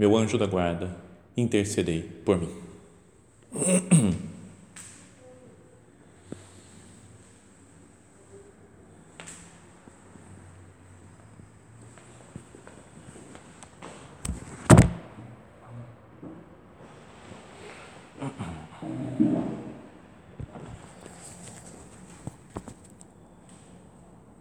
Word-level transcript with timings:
meu 0.00 0.16
anjo 0.16 0.38
da 0.38 0.46
guarda, 0.46 0.96
intercedei 1.36 2.00
por 2.00 2.40
mim. 2.40 2.48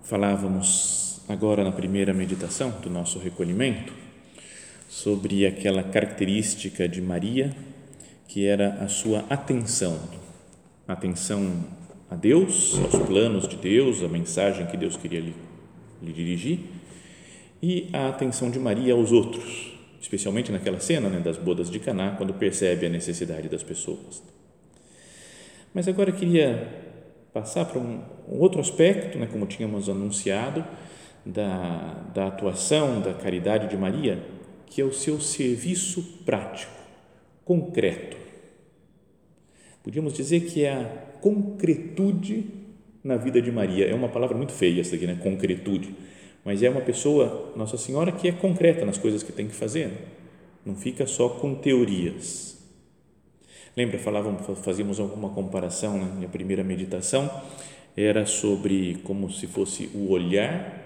Falávamos 0.03 1.19
agora 1.27 1.65
na 1.65 1.73
primeira 1.73 2.13
meditação 2.13 2.71
do 2.81 2.89
nosso 2.89 3.19
recolhimento 3.19 4.08
sobre 5.03 5.47
aquela 5.47 5.81
característica 5.81 6.87
de 6.87 7.01
Maria 7.01 7.55
que 8.27 8.45
era 8.45 8.73
a 8.83 8.89
sua 8.89 9.23
atenção, 9.29 9.97
atenção 10.87 11.65
a 12.11 12.15
Deus, 12.15 12.77
aos 12.77 13.07
planos 13.07 13.47
de 13.47 13.55
Deus, 13.55 14.03
a 14.03 14.09
mensagem 14.09 14.67
que 14.67 14.75
Deus 14.75 14.97
queria 14.97 15.21
lhe, 15.21 15.33
lhe 16.01 16.11
dirigir 16.11 16.59
e 17.63 17.89
a 17.93 18.09
atenção 18.09 18.51
de 18.51 18.59
Maria 18.59 18.93
aos 18.93 19.13
outros, 19.13 19.71
especialmente 20.01 20.51
naquela 20.51 20.81
cena 20.81 21.07
né, 21.07 21.19
das 21.19 21.37
bodas 21.37 21.71
de 21.71 21.79
Caná, 21.79 22.15
quando 22.17 22.33
percebe 22.33 22.85
a 22.85 22.89
necessidade 22.89 23.47
das 23.47 23.63
pessoas. 23.63 24.21
Mas 25.73 25.87
agora 25.87 26.11
queria 26.11 26.67
passar 27.33 27.65
para 27.65 27.79
um, 27.79 28.01
um 28.27 28.39
outro 28.39 28.59
aspecto, 28.59 29.17
né, 29.17 29.27
como 29.31 29.45
tínhamos 29.45 29.87
anunciado, 29.87 30.63
da, 31.25 31.95
da 32.13 32.27
atuação 32.27 33.01
da 33.01 33.13
caridade 33.13 33.67
de 33.67 33.77
Maria 33.77 34.38
que 34.69 34.81
é 34.81 34.85
o 34.85 34.93
seu 34.93 35.19
serviço 35.19 36.21
prático, 36.25 36.71
concreto. 37.43 38.17
Podíamos 39.83 40.13
dizer 40.13 40.41
que 40.41 40.63
é 40.63 40.73
a 40.73 40.85
concretude 41.19 42.45
na 43.03 43.17
vida 43.17 43.41
de 43.41 43.51
Maria. 43.51 43.85
É 43.87 43.93
uma 43.95 44.09
palavra 44.09 44.37
muito 44.37 44.53
feia 44.53 44.81
essa 44.81 44.95
aqui, 44.95 45.07
né? 45.07 45.17
Concretude. 45.21 45.95
Mas 46.45 46.61
é 46.61 46.69
uma 46.69 46.81
pessoa, 46.81 47.51
Nossa 47.55 47.77
Senhora, 47.77 48.11
que 48.11 48.27
é 48.27 48.31
concreta 48.31 48.85
nas 48.85 48.97
coisas 48.97 49.23
que 49.23 49.31
tem 49.31 49.47
que 49.47 49.55
fazer. 49.55 49.87
Né? 49.87 49.97
Não 50.65 50.75
fica 50.75 51.07
só 51.07 51.29
com 51.29 51.55
teorias. 51.55 52.57
Lembra, 53.75 53.97
falávamos, 53.97 54.45
fazíamos 54.59 54.99
alguma 54.99 55.29
comparação 55.29 55.97
na 55.97 56.05
minha 56.05 56.29
primeira 56.29 56.63
meditação, 56.63 57.29
era 57.95 58.25
sobre 58.25 58.99
como 59.03 59.31
se 59.31 59.47
fosse 59.47 59.89
o 59.93 60.11
olhar, 60.11 60.85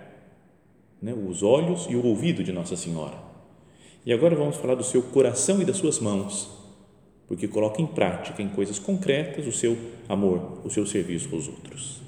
né, 1.01 1.13
os 1.13 1.43
olhos 1.43 1.87
e 1.89 1.95
o 1.95 2.05
ouvido 2.05 2.43
de 2.43 2.51
Nossa 2.51 2.75
Senhora 2.75 3.32
e 4.05 4.11
agora 4.11 4.35
vamos 4.35 4.57
falar 4.57 4.75
do 4.75 4.83
seu 4.83 5.01
coração 5.01 5.61
e 5.61 5.65
das 5.65 5.77
suas 5.77 5.99
mãos, 5.99 6.49
porque 7.27 7.47
coloca 7.47 7.81
em 7.81 7.87
prática, 7.87 8.41
em 8.41 8.49
coisas 8.49 8.77
concretas, 8.77 9.47
o 9.47 9.51
seu 9.51 9.77
amor, 10.09 10.59
o 10.63 10.69
seu 10.69 10.85
serviço 10.85 11.33
aos 11.33 11.47
outros. 11.47 12.01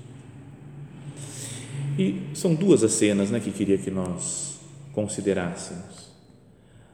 E 1.98 2.22
são 2.34 2.54
duas 2.54 2.84
as 2.84 2.92
cenas 2.92 3.32
né, 3.32 3.40
que 3.40 3.52
queria 3.52 3.78
que 3.78 3.90
nós 3.90 4.60
considerássemos. 4.92 6.12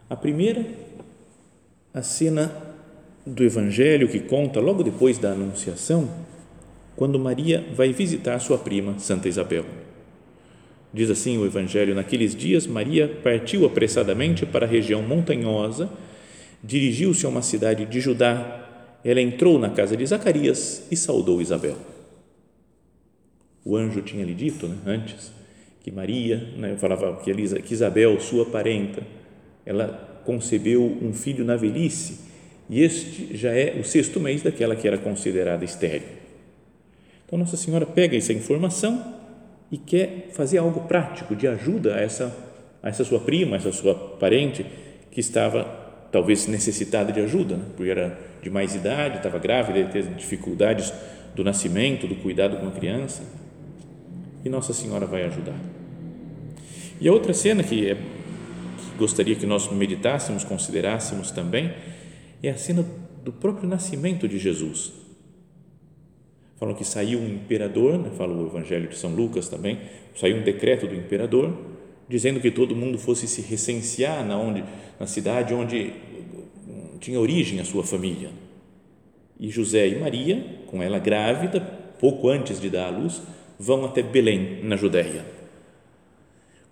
A 0.07 0.16
primeira, 0.16 0.66
a 1.94 2.03
cena 2.03 2.51
do 3.25 3.44
Evangelho 3.44 4.07
que 4.07 4.19
conta 4.19 4.59
logo 4.59 4.84
depois 4.84 5.17
da 5.17 5.31
Anunciação, 5.31 6.09
quando 6.95 7.17
Maria 7.17 7.66
vai 7.73 7.91
visitar 7.91 8.38
sua 8.40 8.57
prima, 8.57 9.00
Santa 9.00 9.28
Isabel. 9.28 9.66
Diz 10.94 11.09
assim 11.09 11.38
o 11.38 11.46
Evangelho: 11.46 11.96
Naqueles 11.96 12.35
dias, 12.35 12.68
Maria 12.68 13.07
partiu 13.24 13.66
apressadamente 13.66 14.46
para 14.46 14.66
a 14.66 14.69
região 14.69 15.02
montanhosa, 15.02 15.90
dirigiu-se 16.63 17.25
a 17.25 17.29
uma 17.29 17.41
cidade 17.41 17.85
de 17.85 18.00
Judá. 18.00 18.57
Ela 19.03 19.22
entrou 19.22 19.57
na 19.57 19.69
casa 19.69 19.97
de 19.97 20.06
Zacarias 20.06 20.85
e 20.91 20.96
saudou 20.96 21.41
Isabel. 21.41 21.78
O 23.66 23.75
anjo 23.75 24.02
tinha 24.02 24.24
lhe 24.24 24.34
dito 24.34 24.68
né, 24.68 24.78
antes 24.85 25.31
que 25.84 25.91
Maria, 25.91 26.38
né, 26.57 26.78
falava 26.78 27.19
que, 27.22 27.31
Isabel, 27.72 28.19
sua 28.19 28.46
parenta, 28.46 29.02
ela 29.66 30.22
concebeu 30.23 30.84
um 31.02 31.12
filho 31.13 31.44
na 31.44 31.56
velhice 31.56 32.19
e 32.69 32.81
este 32.81 33.35
já 33.35 33.52
é 33.52 33.78
o 33.79 33.84
sexto 33.84 34.19
mês 34.19 34.44
daquela 34.44 34.75
que 34.75 34.88
era 34.88 34.97
considerada 34.97 35.66
estéril. 35.66 36.08
Então, 37.25 37.38
Nossa 37.40 37.58
Senhora 37.58 37.85
pega 37.85 38.16
essa 38.16 38.31
informação 38.31 39.21
e 39.72 39.78
quer 39.78 40.30
fazer 40.34 40.58
algo 40.58 40.82
prático 40.82 41.36
de 41.36 41.48
ajuda 41.48 41.96
a 41.96 42.02
essa, 42.02 42.36
a 42.84 42.90
essa 42.90 43.04
sua 43.06 43.20
prima, 43.20 43.56
a 43.56 43.58
essa 43.58 43.72
sua 43.72 43.96
parente 43.96 44.66
que 45.09 45.20
estava 45.20 45.64
talvez 46.12 46.46
necessitada 46.48 47.12
de 47.12 47.22
ajuda, 47.22 47.56
né? 47.56 47.66
porque 47.76 47.90
era 47.90 48.20
de 48.42 48.50
mais 48.50 48.76
idade, 48.76 49.18
estava 49.18 49.40
grávida, 49.40 49.88
ter 49.90 50.04
dificuldades 50.16 50.92
do 51.34 51.44
nascimento, 51.44 52.06
do 52.06 52.16
cuidado 52.16 52.58
com 52.58 52.68
a 52.68 52.72
criança. 52.72 53.24
E 54.44 54.50
Nossa 54.50 54.74
Senhora 54.74 55.06
vai 55.06 55.24
ajudar. 55.24 55.56
E 57.00 57.08
a 57.08 57.14
outra 57.14 57.34
cena 57.34 57.64
que, 57.64 57.90
é, 57.90 57.96
que 57.96 58.98
gostaria 58.98 59.36
que 59.36 59.46
nós 59.46 59.72
meditássemos, 59.72 60.44
considerássemos 60.44 61.32
também, 61.32 61.74
é 62.44 62.50
a 62.50 62.58
cena 62.58 62.86
do 63.24 63.32
próprio 63.32 63.70
nascimento 63.70 64.28
de 64.28 64.38
Jesus 64.38 65.00
falam 66.61 66.75
que 66.75 66.85
saiu 66.85 67.17
um 67.17 67.27
imperador, 67.27 67.97
né, 67.97 68.11
fala 68.16 68.31
o 68.35 68.45
Evangelho 68.45 68.88
de 68.88 68.95
São 68.95 69.16
Lucas 69.16 69.49
também, 69.49 69.79
saiu 70.16 70.38
um 70.38 70.44
decreto 70.44 70.85
do 70.85 70.94
imperador 70.94 71.57
dizendo 72.07 72.39
que 72.39 72.51
todo 72.51 72.75
mundo 72.75 72.99
fosse 72.99 73.27
se 73.27 73.41
recensear 73.41 74.23
na, 74.23 74.38
onde, 74.38 74.63
na 74.99 75.07
cidade 75.07 75.55
onde 75.55 75.91
tinha 76.99 77.19
origem 77.19 77.59
a 77.59 77.66
sua 77.66 77.83
família. 77.83 78.29
E 79.39 79.49
José 79.49 79.88
e 79.88 79.99
Maria, 79.99 80.45
com 80.67 80.83
ela 80.83 80.99
grávida, 80.99 81.59
pouco 81.99 82.29
antes 82.29 82.61
de 82.61 82.69
dar 82.69 82.85
à 82.85 82.89
luz, 82.91 83.23
vão 83.57 83.83
até 83.83 84.03
Belém, 84.03 84.59
na 84.61 84.75
Judéia. 84.75 85.25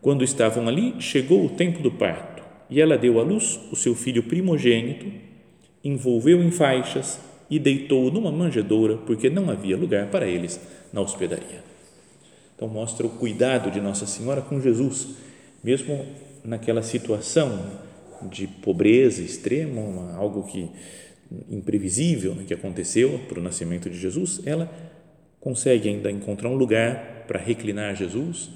Quando 0.03 0.23
estavam 0.23 0.67
ali, 0.67 1.01
chegou 1.01 1.44
o 1.44 1.50
tempo 1.50 1.81
do 1.81 1.89
parto 1.89 2.44
e 2.69 2.79
ela 2.79 2.95
deu 2.95 3.19
à 3.19 3.23
luz 3.23 3.59
o 3.71 3.75
seu 3.75 3.95
filho 3.95 4.21
primogênito, 4.21 5.11
envolveu 5.83 6.44
em 6.44 6.51
faixas 6.51 7.19
e 7.50 7.58
deitou-o 7.58 8.12
numa 8.12 8.32
manjedoura, 8.32 8.98
porque 8.98 9.30
não 9.30 9.50
havia 9.50 9.76
lugar 9.76 10.08
para 10.08 10.28
eles 10.28 10.60
na 10.94 11.02
hospedaria. 11.02 11.64
Então, 12.56 12.68
mostra 12.68 13.06
o 13.06 13.10
cuidado 13.10 13.72
de 13.72 13.80
Nossa 13.80 14.06
Senhora 14.06 14.42
com 14.42 14.60
Jesus, 14.60 15.16
mesmo 15.64 16.06
naquela 16.44 16.82
situação 16.82 17.80
de 18.30 18.48
pobreza 18.48 19.22
extrema, 19.22 20.14
algo 20.16 20.44
que 20.44 20.70
imprevisível 21.50 22.34
né, 22.36 22.44
que 22.46 22.54
aconteceu 22.54 23.20
para 23.28 23.40
o 23.40 23.44
nascimento 23.44 23.90
de 23.90 23.98
Jesus, 23.98 24.42
ela 24.46 24.70
consegue 25.40 25.88
ainda 25.88 26.12
encontrar 26.12 26.50
um 26.50 26.56
lugar 26.56 27.25
para 27.28 27.40
reclinar 27.40 27.95
Jesus, 27.95 28.50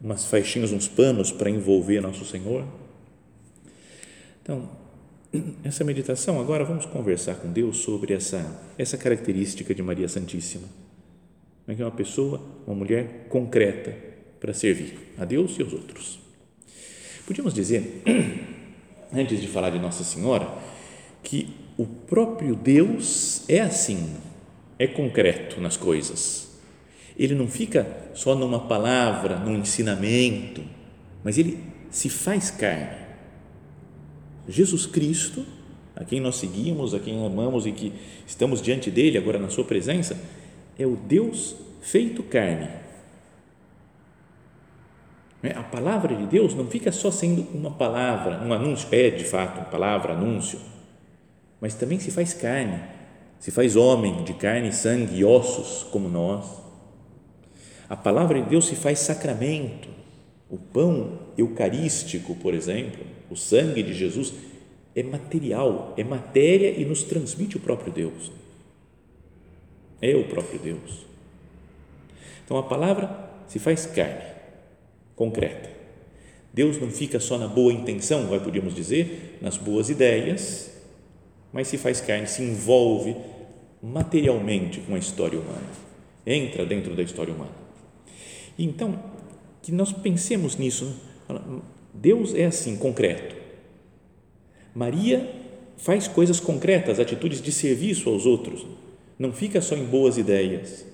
umas 0.00 0.24
faixinhas, 0.24 0.72
uns 0.72 0.88
panos 0.88 1.30
para 1.30 1.50
envolver 1.50 2.00
Nosso 2.00 2.24
Senhor. 2.24 2.64
Então, 4.42 4.68
essa 5.64 5.82
meditação, 5.82 6.38
agora 6.38 6.64
vamos 6.64 6.84
conversar 6.84 7.36
com 7.36 7.50
Deus 7.50 7.78
sobre 7.78 8.12
essa, 8.12 8.60
essa 8.76 8.98
característica 8.98 9.74
de 9.74 9.82
Maria 9.82 10.08
Santíssima. 10.08 10.68
É 11.66 11.74
que 11.74 11.80
é 11.80 11.84
uma 11.84 11.90
pessoa, 11.90 12.40
uma 12.66 12.76
mulher 12.76 13.26
concreta 13.30 13.96
para 14.38 14.52
servir 14.52 15.14
a 15.18 15.24
Deus 15.24 15.58
e 15.58 15.62
aos 15.62 15.72
outros. 15.72 16.20
Podíamos 17.26 17.54
dizer, 17.54 18.02
antes 19.12 19.40
de 19.40 19.48
falar 19.48 19.70
de 19.70 19.78
Nossa 19.78 20.04
Senhora, 20.04 20.52
que 21.22 21.48
o 21.78 21.86
próprio 21.86 22.54
Deus 22.54 23.48
é 23.48 23.60
assim, 23.60 24.14
é 24.78 24.86
concreto 24.86 25.60
nas 25.60 25.76
coisas. 25.78 26.60
Ele 27.16 27.34
não 27.34 27.46
fica 27.46 27.86
só 28.12 28.34
numa 28.34 28.66
palavra, 28.66 29.38
num 29.38 29.56
ensinamento, 29.56 30.62
mas 31.24 31.38
ele 31.38 31.58
se 31.90 32.10
faz 32.10 32.50
carne 32.50 33.01
Jesus 34.48 34.86
Cristo, 34.86 35.44
a 35.94 36.04
quem 36.04 36.20
nós 36.20 36.36
seguimos, 36.36 36.94
a 36.94 37.00
quem 37.00 37.24
amamos 37.24 37.66
e 37.66 37.72
que 37.72 37.92
estamos 38.26 38.60
diante 38.60 38.90
dele 38.90 39.18
agora 39.18 39.38
na 39.38 39.48
sua 39.48 39.64
presença, 39.64 40.18
é 40.78 40.86
o 40.86 40.96
Deus 40.96 41.54
feito 41.80 42.22
carne. 42.22 42.68
É? 45.42 45.50
A 45.50 45.62
palavra 45.62 46.14
de 46.14 46.26
Deus 46.26 46.54
não 46.54 46.66
fica 46.66 46.92
só 46.92 47.10
sendo 47.10 47.42
uma 47.52 47.70
palavra, 47.70 48.40
um 48.44 48.52
anúncio, 48.52 48.88
é 48.92 49.10
de 49.10 49.24
fato 49.24 49.58
uma 49.58 49.66
palavra, 49.66 50.12
anúncio, 50.12 50.58
mas 51.60 51.74
também 51.74 51.98
se 51.98 52.10
faz 52.10 52.32
carne, 52.32 52.80
se 53.38 53.50
faz 53.50 53.74
homem 53.74 54.22
de 54.22 54.34
carne, 54.34 54.72
sangue 54.72 55.16
e 55.16 55.24
ossos 55.24 55.82
como 55.90 56.08
nós. 56.08 56.62
A 57.88 57.96
palavra 57.96 58.40
de 58.40 58.48
Deus 58.48 58.66
se 58.66 58.76
faz 58.76 59.00
sacramento. 59.00 59.88
O 60.48 60.56
pão 60.56 61.18
eucarístico, 61.36 62.34
por 62.36 62.54
exemplo, 62.54 63.04
o 63.32 63.36
sangue 63.36 63.82
de 63.82 63.94
Jesus 63.94 64.32
é 64.94 65.02
material, 65.02 65.94
é 65.96 66.04
matéria 66.04 66.70
e 66.70 66.84
nos 66.84 67.02
transmite 67.02 67.56
o 67.56 67.60
próprio 67.60 67.92
Deus. 67.92 68.30
É 70.00 70.14
o 70.14 70.24
próprio 70.24 70.58
Deus. 70.58 71.06
Então 72.44 72.56
a 72.56 72.62
palavra 72.62 73.30
se 73.46 73.58
faz 73.58 73.86
carne, 73.86 74.24
concreta. 75.16 75.70
Deus 76.52 76.78
não 76.78 76.90
fica 76.90 77.18
só 77.18 77.38
na 77.38 77.48
boa 77.48 77.72
intenção, 77.72 78.26
vai 78.26 78.38
podíamos 78.38 78.74
dizer, 78.74 79.38
nas 79.40 79.56
boas 79.56 79.88
ideias, 79.88 80.70
mas 81.52 81.68
se 81.68 81.78
faz 81.78 82.00
carne, 82.00 82.26
se 82.26 82.42
envolve 82.42 83.16
materialmente 83.82 84.80
com 84.80 84.94
a 84.94 84.98
história 84.98 85.38
humana, 85.38 85.70
entra 86.26 86.66
dentro 86.66 86.94
da 86.94 87.02
história 87.02 87.32
humana. 87.32 87.52
Então, 88.58 89.02
que 89.62 89.72
nós 89.72 89.92
pensemos 89.92 90.56
nisso. 90.56 90.94
Deus 91.92 92.34
é 92.34 92.46
assim, 92.46 92.76
concreto. 92.76 93.36
Maria 94.74 95.34
faz 95.76 96.08
coisas 96.08 96.40
concretas, 96.40 96.98
atitudes 96.98 97.42
de 97.42 97.52
serviço 97.52 98.08
aos 98.08 98.24
outros, 98.24 98.66
não 99.18 99.32
fica 99.32 99.60
só 99.60 99.74
em 99.74 99.84
boas 99.84 100.16
ideias. 100.16 100.86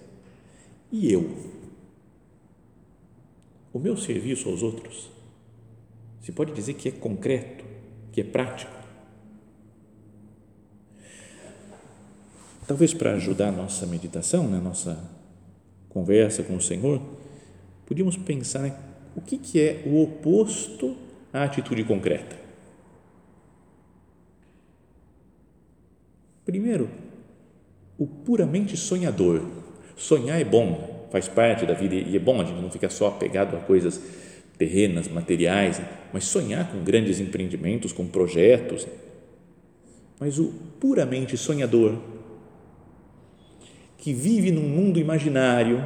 E 0.90 1.12
eu? 1.12 1.30
O 3.72 3.78
meu 3.78 3.96
serviço 3.96 4.48
aos 4.48 4.62
outros 4.62 5.10
se 6.20 6.32
pode 6.32 6.52
dizer 6.52 6.74
que 6.74 6.88
é 6.88 6.92
concreto, 6.92 7.64
que 8.12 8.20
é 8.20 8.24
prático. 8.24 8.72
Talvez 12.66 12.92
para 12.92 13.14
ajudar 13.14 13.48
a 13.48 13.52
nossa 13.52 13.86
meditação, 13.86 14.44
na 14.44 14.58
né, 14.58 14.62
nossa 14.62 15.02
conversa 15.88 16.42
com 16.42 16.56
o 16.56 16.60
Senhor, 16.60 17.00
podíamos 17.86 18.14
pensar 18.14 18.97
o 19.18 19.20
que, 19.20 19.36
que 19.36 19.60
é 19.60 19.82
o 19.84 20.00
oposto 20.00 20.96
à 21.32 21.42
atitude 21.42 21.82
concreta. 21.82 22.36
Primeiro, 26.46 26.88
o 27.98 28.06
puramente 28.06 28.76
sonhador. 28.76 29.42
Sonhar 29.96 30.40
é 30.40 30.44
bom, 30.44 31.08
faz 31.10 31.26
parte 31.26 31.66
da 31.66 31.74
vida 31.74 31.96
e 31.96 32.14
é 32.14 32.18
bom 32.20 32.40
a 32.40 32.44
gente 32.44 32.62
não 32.62 32.70
ficar 32.70 32.90
só 32.90 33.08
apegado 33.08 33.56
a 33.56 33.60
coisas 33.60 34.00
terrenas, 34.56 35.08
materiais, 35.08 35.82
mas 36.12 36.24
sonhar 36.24 36.70
com 36.70 36.84
grandes 36.84 37.18
empreendimentos, 37.18 37.92
com 37.92 38.06
projetos. 38.06 38.86
Mas 40.20 40.38
o 40.38 40.52
puramente 40.78 41.36
sonhador, 41.36 41.98
que 43.96 44.12
vive 44.12 44.52
num 44.52 44.68
mundo 44.68 45.00
imaginário, 45.00 45.84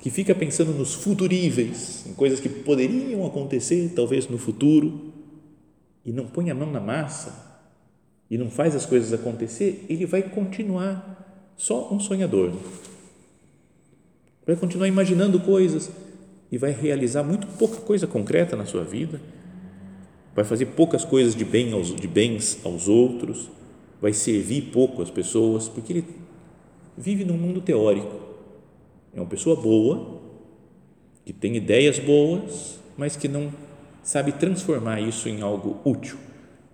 que 0.00 0.10
fica 0.10 0.34
pensando 0.34 0.72
nos 0.72 0.94
futuríveis, 0.94 2.06
em 2.06 2.14
coisas 2.14 2.40
que 2.40 2.48
poderiam 2.48 3.26
acontecer 3.26 3.92
talvez 3.94 4.26
no 4.26 4.38
futuro, 4.38 5.12
e 6.04 6.12
não 6.12 6.26
põe 6.26 6.50
a 6.50 6.54
mão 6.54 6.70
na 6.70 6.80
massa 6.80 7.50
e 8.30 8.38
não 8.38 8.48
faz 8.50 8.74
as 8.74 8.86
coisas 8.86 9.12
acontecer, 9.12 9.84
ele 9.88 10.06
vai 10.06 10.22
continuar 10.22 11.52
só 11.56 11.92
um 11.92 12.00
sonhador. 12.00 12.52
Vai 14.46 14.56
continuar 14.56 14.88
imaginando 14.88 15.38
coisas 15.40 15.90
e 16.50 16.56
vai 16.56 16.70
realizar 16.70 17.22
muito 17.22 17.46
pouca 17.58 17.80
coisa 17.80 18.06
concreta 18.06 18.56
na 18.56 18.64
sua 18.64 18.84
vida. 18.84 19.20
Vai 20.34 20.44
fazer 20.44 20.66
poucas 20.66 21.04
coisas 21.04 21.34
de 21.34 21.44
bem 21.44 21.72
aos 21.72 21.94
de 21.94 22.08
bens 22.08 22.58
aos 22.64 22.88
outros, 22.88 23.50
vai 24.00 24.12
servir 24.12 24.70
pouco 24.72 25.02
as 25.02 25.10
pessoas, 25.10 25.68
porque 25.68 25.92
ele 25.92 26.04
vive 26.96 27.24
num 27.24 27.36
mundo 27.36 27.60
teórico. 27.60 28.29
É 29.14 29.20
uma 29.20 29.28
pessoa 29.28 29.56
boa, 29.56 30.20
que 31.24 31.32
tem 31.32 31.56
ideias 31.56 31.98
boas, 31.98 32.78
mas 32.96 33.16
que 33.16 33.28
não 33.28 33.52
sabe 34.02 34.32
transformar 34.32 35.00
isso 35.00 35.28
em 35.28 35.42
algo 35.42 35.80
útil 35.84 36.18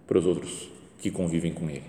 para 0.07 0.19
os 0.19 0.27
outros 0.27 0.69
que 0.99 1.11
convivem 1.11 1.53
com 1.53 1.69
ele. 1.69 1.85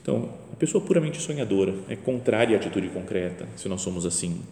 Então, 0.00 0.30
a 0.52 0.56
pessoa 0.56 0.84
puramente 0.84 1.20
sonhadora 1.20 1.74
é 1.88 1.94
contrária 1.94 2.56
à 2.56 2.60
atitude 2.60 2.88
concreta, 2.88 3.48
se 3.56 3.68
nós 3.68 3.80
somos 3.80 4.04
assim. 4.04 4.42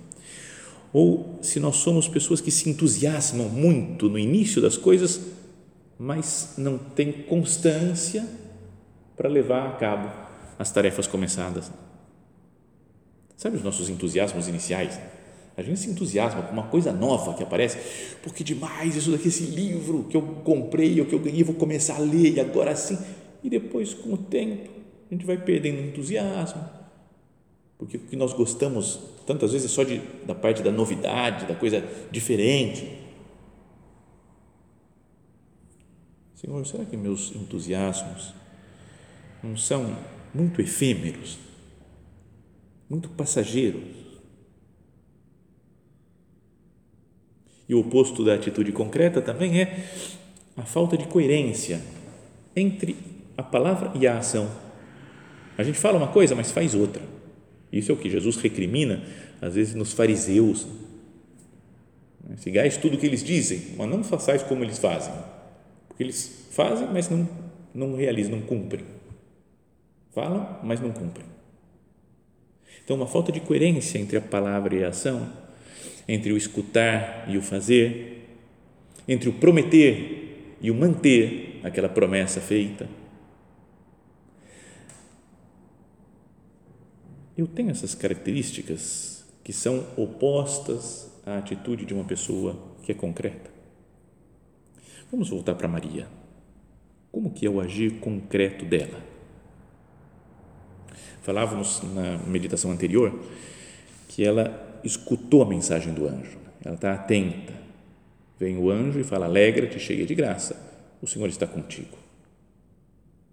Ou 0.93 1.39
se 1.43 1.59
nós 1.59 1.77
somos 1.77 2.09
pessoas 2.09 2.41
que 2.41 2.51
se 2.51 2.69
entusiasmam 2.69 3.49
muito 3.49 4.09
no 4.09 4.19
início 4.19 4.63
das 4.63 4.77
coisas, 4.77 5.21
mas 5.99 6.55
não 6.57 6.79
têm 6.79 7.13
constância 7.13 8.27
para 9.17 9.29
levar 9.29 9.69
a 9.69 9.73
cabo 9.73 10.11
as 10.59 10.71
tarefas 10.71 11.07
começadas. 11.07 11.71
Sabe 13.41 13.57
os 13.57 13.63
nossos 13.63 13.89
entusiasmos 13.89 14.49
iniciais? 14.49 15.01
A 15.57 15.63
gente 15.63 15.81
se 15.81 15.89
entusiasma 15.89 16.43
com 16.43 16.53
uma 16.53 16.65
coisa 16.65 16.93
nova 16.93 17.33
que 17.33 17.43
aparece, 17.43 17.79
porque 18.23 18.45
demais 18.45 18.95
isso 18.97 19.11
daqui, 19.11 19.29
esse 19.29 19.45
livro 19.45 20.05
que 20.11 20.15
eu 20.15 20.21
comprei 20.45 21.01
ou 21.01 21.07
que 21.07 21.15
eu 21.15 21.19
ganhei, 21.19 21.43
vou 21.43 21.55
começar 21.55 21.97
a 21.97 22.01
ler 22.01 22.35
e 22.35 22.39
agora 22.39 22.77
sim. 22.77 22.99
E 23.43 23.49
depois, 23.49 23.95
com 23.95 24.13
o 24.13 24.19
tempo, 24.19 24.69
a 25.11 25.15
gente 25.15 25.25
vai 25.25 25.39
perdendo 25.39 25.81
entusiasmo, 25.81 26.63
porque 27.79 27.97
o 27.97 28.01
que 28.01 28.15
nós 28.15 28.35
gostamos 28.35 29.01
tantas 29.27 29.53
vezes 29.53 29.71
é 29.71 29.75
só 29.75 29.85
de, 29.85 30.03
da 30.27 30.35
parte 30.35 30.63
da 30.63 30.71
novidade, 30.71 31.47
da 31.47 31.55
coisa 31.55 31.83
diferente. 32.11 32.99
Senhor, 36.35 36.67
será 36.67 36.85
que 36.85 36.95
meus 36.95 37.35
entusiasmos 37.35 38.35
não 39.43 39.57
são 39.57 39.97
muito 40.35 40.61
efêmeros? 40.61 41.50
Muito 42.91 43.09
passageiro. 43.11 43.81
E 47.69 47.75
o 47.75 47.79
oposto 47.79 48.25
da 48.25 48.35
atitude 48.35 48.73
concreta 48.73 49.23
também 49.23 49.61
é 49.61 49.89
a 50.57 50.65
falta 50.65 50.99
de 50.99 51.07
coerência 51.07 51.81
entre 52.57 52.97
a 53.37 53.45
palavra 53.45 53.93
e 53.95 54.09
a 54.09 54.19
ação. 54.19 54.51
A 55.57 55.63
gente 55.63 55.79
fala 55.79 55.97
uma 55.97 56.09
coisa, 56.09 56.35
mas 56.35 56.51
faz 56.51 56.75
outra. 56.75 57.01
Isso 57.73 57.93
é 57.93 57.95
o 57.95 57.97
que 57.97 58.11
Jesus 58.11 58.37
recrimina, 58.39 59.05
às 59.41 59.55
vezes, 59.55 59.76
nos 59.76 59.93
fariseus. 59.93 60.67
Sigais 62.38 62.76
tudo 62.76 62.97
o 62.97 62.99
que 62.99 63.07
eles 63.07 63.23
dizem, 63.23 63.76
mas 63.76 63.88
não 63.88 64.03
façais 64.03 64.43
como 64.43 64.64
eles 64.64 64.79
fazem. 64.79 65.14
Porque 65.87 66.03
eles 66.03 66.49
fazem, 66.50 66.88
mas 66.93 67.09
não, 67.09 67.29
não 67.73 67.95
realizam, 67.95 68.33
não 68.33 68.43
cumprem. 68.43 68.85
Falam, 70.12 70.59
mas 70.64 70.81
não 70.81 70.91
cumprem. 70.91 71.26
Então, 72.85 72.97
uma 72.97 73.07
falta 73.07 73.31
de 73.31 73.41
coerência 73.41 73.99
entre 73.99 74.17
a 74.17 74.21
palavra 74.21 74.75
e 74.75 74.85
a 74.85 74.89
ação, 74.89 75.31
entre 76.09 76.33
o 76.33 76.37
escutar 76.37 77.27
e 77.29 77.37
o 77.37 77.43
fazer, 77.43 78.27
entre 79.07 79.29
o 79.29 79.33
prometer 79.33 80.57
e 80.61 80.71
o 80.71 80.75
manter 80.75 81.61
aquela 81.63 81.89
promessa 81.89 82.41
feita. 82.41 82.89
Eu 87.37 87.47
tenho 87.47 87.71
essas 87.71 87.95
características 87.95 89.25
que 89.43 89.53
são 89.53 89.87
opostas 89.97 91.11
à 91.25 91.39
atitude 91.39 91.87
de 91.87 91.95
uma 91.95 92.05
pessoa 92.05 92.57
que 92.83 92.93
é 92.93 92.95
concreta. 92.95 93.51
Vamos 95.11 95.31
voltar 95.31 95.55
para 95.55 95.67
Maria. 95.67 96.07
Como 97.11 97.31
que 97.31 97.47
é 97.47 97.51
o 97.51 97.61
agir 97.61 97.99
concreto 97.99 98.65
dela? 98.65 99.10
Falávamos 101.23 101.83
na 101.95 102.19
meditação 102.26 102.71
anterior 102.71 103.19
que 104.09 104.25
ela 104.25 104.80
escutou 104.83 105.42
a 105.42 105.47
mensagem 105.47 105.92
do 105.92 106.07
anjo, 106.07 106.38
ela 106.64 106.75
está 106.75 106.92
atenta. 106.92 107.52
Vem 108.38 108.57
o 108.57 108.71
anjo 108.71 108.99
e 108.99 109.04
fala: 109.04 109.26
Alegra-te, 109.26 109.78
cheia 109.78 110.07
de 110.07 110.14
graça, 110.14 110.57
o 111.00 111.07
Senhor 111.07 111.28
está 111.28 111.47
contigo. 111.47 111.97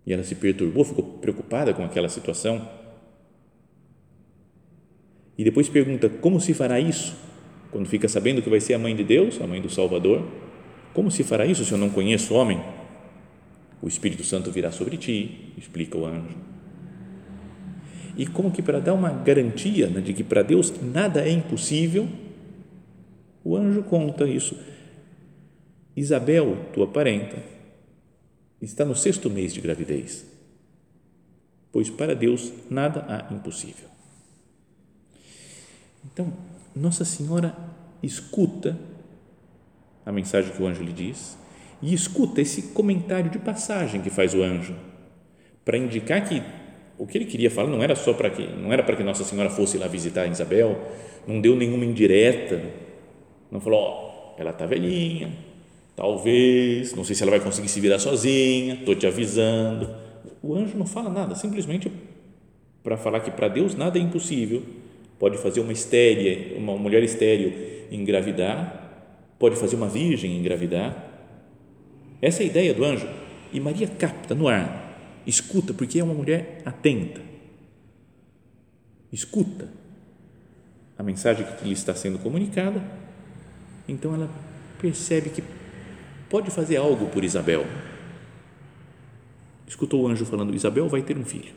E 0.05 0.13
ela 0.13 0.23
se 0.23 0.35
perturbou, 0.35 0.83
ficou 0.83 1.03
preocupada 1.03 1.73
com 1.73 1.83
aquela 1.83 2.09
situação. 2.09 2.67
E 5.37 5.43
depois 5.43 5.69
pergunta: 5.69 6.09
como 6.09 6.39
se 6.41 6.53
fará 6.53 6.79
isso? 6.79 7.15
Quando 7.71 7.87
fica 7.87 8.07
sabendo 8.07 8.41
que 8.41 8.49
vai 8.49 8.59
ser 8.59 8.73
a 8.73 8.79
mãe 8.79 8.95
de 8.95 9.03
Deus, 9.03 9.41
a 9.41 9.47
mãe 9.47 9.61
do 9.61 9.69
Salvador, 9.69 10.25
como 10.93 11.09
se 11.09 11.23
fará 11.23 11.45
isso 11.45 11.63
se 11.63 11.71
eu 11.71 11.77
não 11.77 11.89
conheço 11.89 12.33
o 12.33 12.37
homem? 12.37 12.61
O 13.81 13.87
Espírito 13.87 14.23
Santo 14.23 14.51
virá 14.51 14.71
sobre 14.71 14.97
ti, 14.97 15.53
explica 15.57 15.97
o 15.97 16.05
anjo 16.05 16.56
e 18.17 18.25
como 18.25 18.51
que 18.51 18.63
para 18.63 18.79
dar 18.79 18.95
uma 18.95 19.11
garantia 19.11 19.87
né, 19.87 20.01
de 20.01 20.11
que 20.11 20.23
para 20.23 20.41
Deus 20.41 20.73
nada 20.81 21.21
é 21.21 21.31
impossível, 21.31 22.09
o 23.43 23.55
anjo 23.55 23.83
conta 23.83 24.27
isso. 24.27 24.57
Isabel, 25.95 26.65
tua 26.73 26.87
parenta, 26.87 27.37
está 28.59 28.83
no 28.83 28.95
sexto 28.95 29.29
mês 29.29 29.53
de 29.53 29.61
gravidez, 29.61 30.25
pois 31.71 31.89
para 31.91 32.15
Deus 32.15 32.51
nada 32.69 33.05
há 33.07 33.33
impossível. 33.33 33.87
Então, 36.11 36.33
Nossa 36.75 37.05
Senhora 37.05 37.55
escuta 38.01 38.77
a 40.03 40.11
mensagem 40.11 40.51
que 40.51 40.61
o 40.61 40.65
anjo 40.65 40.81
lhe 40.81 40.93
diz 40.93 41.37
e 41.81 41.93
escuta 41.93 42.41
esse 42.41 42.73
comentário 42.73 43.29
de 43.29 43.37
passagem 43.37 44.01
que 44.01 44.09
faz 44.09 44.33
o 44.33 44.41
anjo 44.41 44.75
para 45.63 45.77
indicar 45.77 46.27
que 46.27 46.41
o 46.97 47.05
que 47.05 47.17
ele 47.17 47.25
queria 47.25 47.51
falar 47.51 47.69
não 47.69 47.83
era 47.83 47.95
só 47.95 48.13
para 48.13 48.29
que 48.29 48.41
não 48.47 48.73
era 48.73 48.81
para 48.81 48.95
que 48.95 49.03
Nossa 49.03 49.23
Senhora 49.23 49.49
fosse 49.49 49.77
lá 49.77 49.87
visitar 49.87 50.25
Isabel, 50.25 50.77
não 51.27 51.39
deu 51.39 51.55
nenhuma 51.55 51.85
indireta, 51.85 52.61
não 53.51 53.59
falou, 53.59 53.79
ó, 53.79 54.35
ela 54.37 54.51
tá 54.51 54.65
velhinha, 54.65 55.31
talvez, 55.95 56.95
não 56.95 57.03
sei 57.03 57.15
se 57.15 57.21
ela 57.21 57.31
vai 57.31 57.39
conseguir 57.39 57.67
se 57.67 57.79
virar 57.79 57.99
sozinha, 57.99 58.75
estou 58.75 58.95
te 58.95 59.05
avisando. 59.05 59.89
O 60.41 60.55
anjo 60.55 60.77
não 60.77 60.85
fala 60.85 61.09
nada, 61.09 61.35
simplesmente 61.35 61.91
para 62.83 62.97
falar 62.97 63.19
que 63.19 63.31
para 63.31 63.47
Deus 63.47 63.75
nada 63.75 63.99
é 63.99 64.01
impossível. 64.01 64.63
Pode 65.19 65.37
fazer 65.37 65.59
uma 65.59 65.73
estéril, 65.73 66.57
uma 66.57 66.77
mulher 66.77 67.03
estéril 67.03 67.51
engravidar, 67.91 69.33
pode 69.39 69.55
fazer 69.55 69.75
uma 69.75 69.87
virgem 69.87 70.37
engravidar. 70.37 71.05
Essa 72.21 72.43
é 72.43 72.45
a 72.45 72.47
ideia 72.47 72.73
do 72.73 72.83
anjo. 72.83 73.07
E 73.51 73.59
Maria 73.59 73.87
capta 73.87 74.35
no 74.35 74.47
ar 74.47 74.86
escuta, 75.27 75.73
porque 75.73 75.99
é 75.99 76.03
uma 76.03 76.13
mulher 76.13 76.61
atenta. 76.65 77.21
Escuta 79.11 79.69
a 80.97 81.03
mensagem 81.03 81.45
que 81.57 81.65
lhe 81.65 81.73
está 81.73 81.93
sendo 81.93 82.17
comunicada, 82.17 82.81
então 83.87 84.15
ela 84.15 84.29
percebe 84.81 85.29
que 85.29 85.43
pode 86.29 86.49
fazer 86.49 86.77
algo 86.77 87.07
por 87.07 87.23
Isabel. 87.23 87.65
Escutou 89.67 90.03
o 90.03 90.07
anjo 90.07 90.25
falando: 90.25 90.55
Isabel 90.55 90.87
vai 90.87 91.01
ter 91.01 91.17
um 91.17 91.25
filho. 91.25 91.53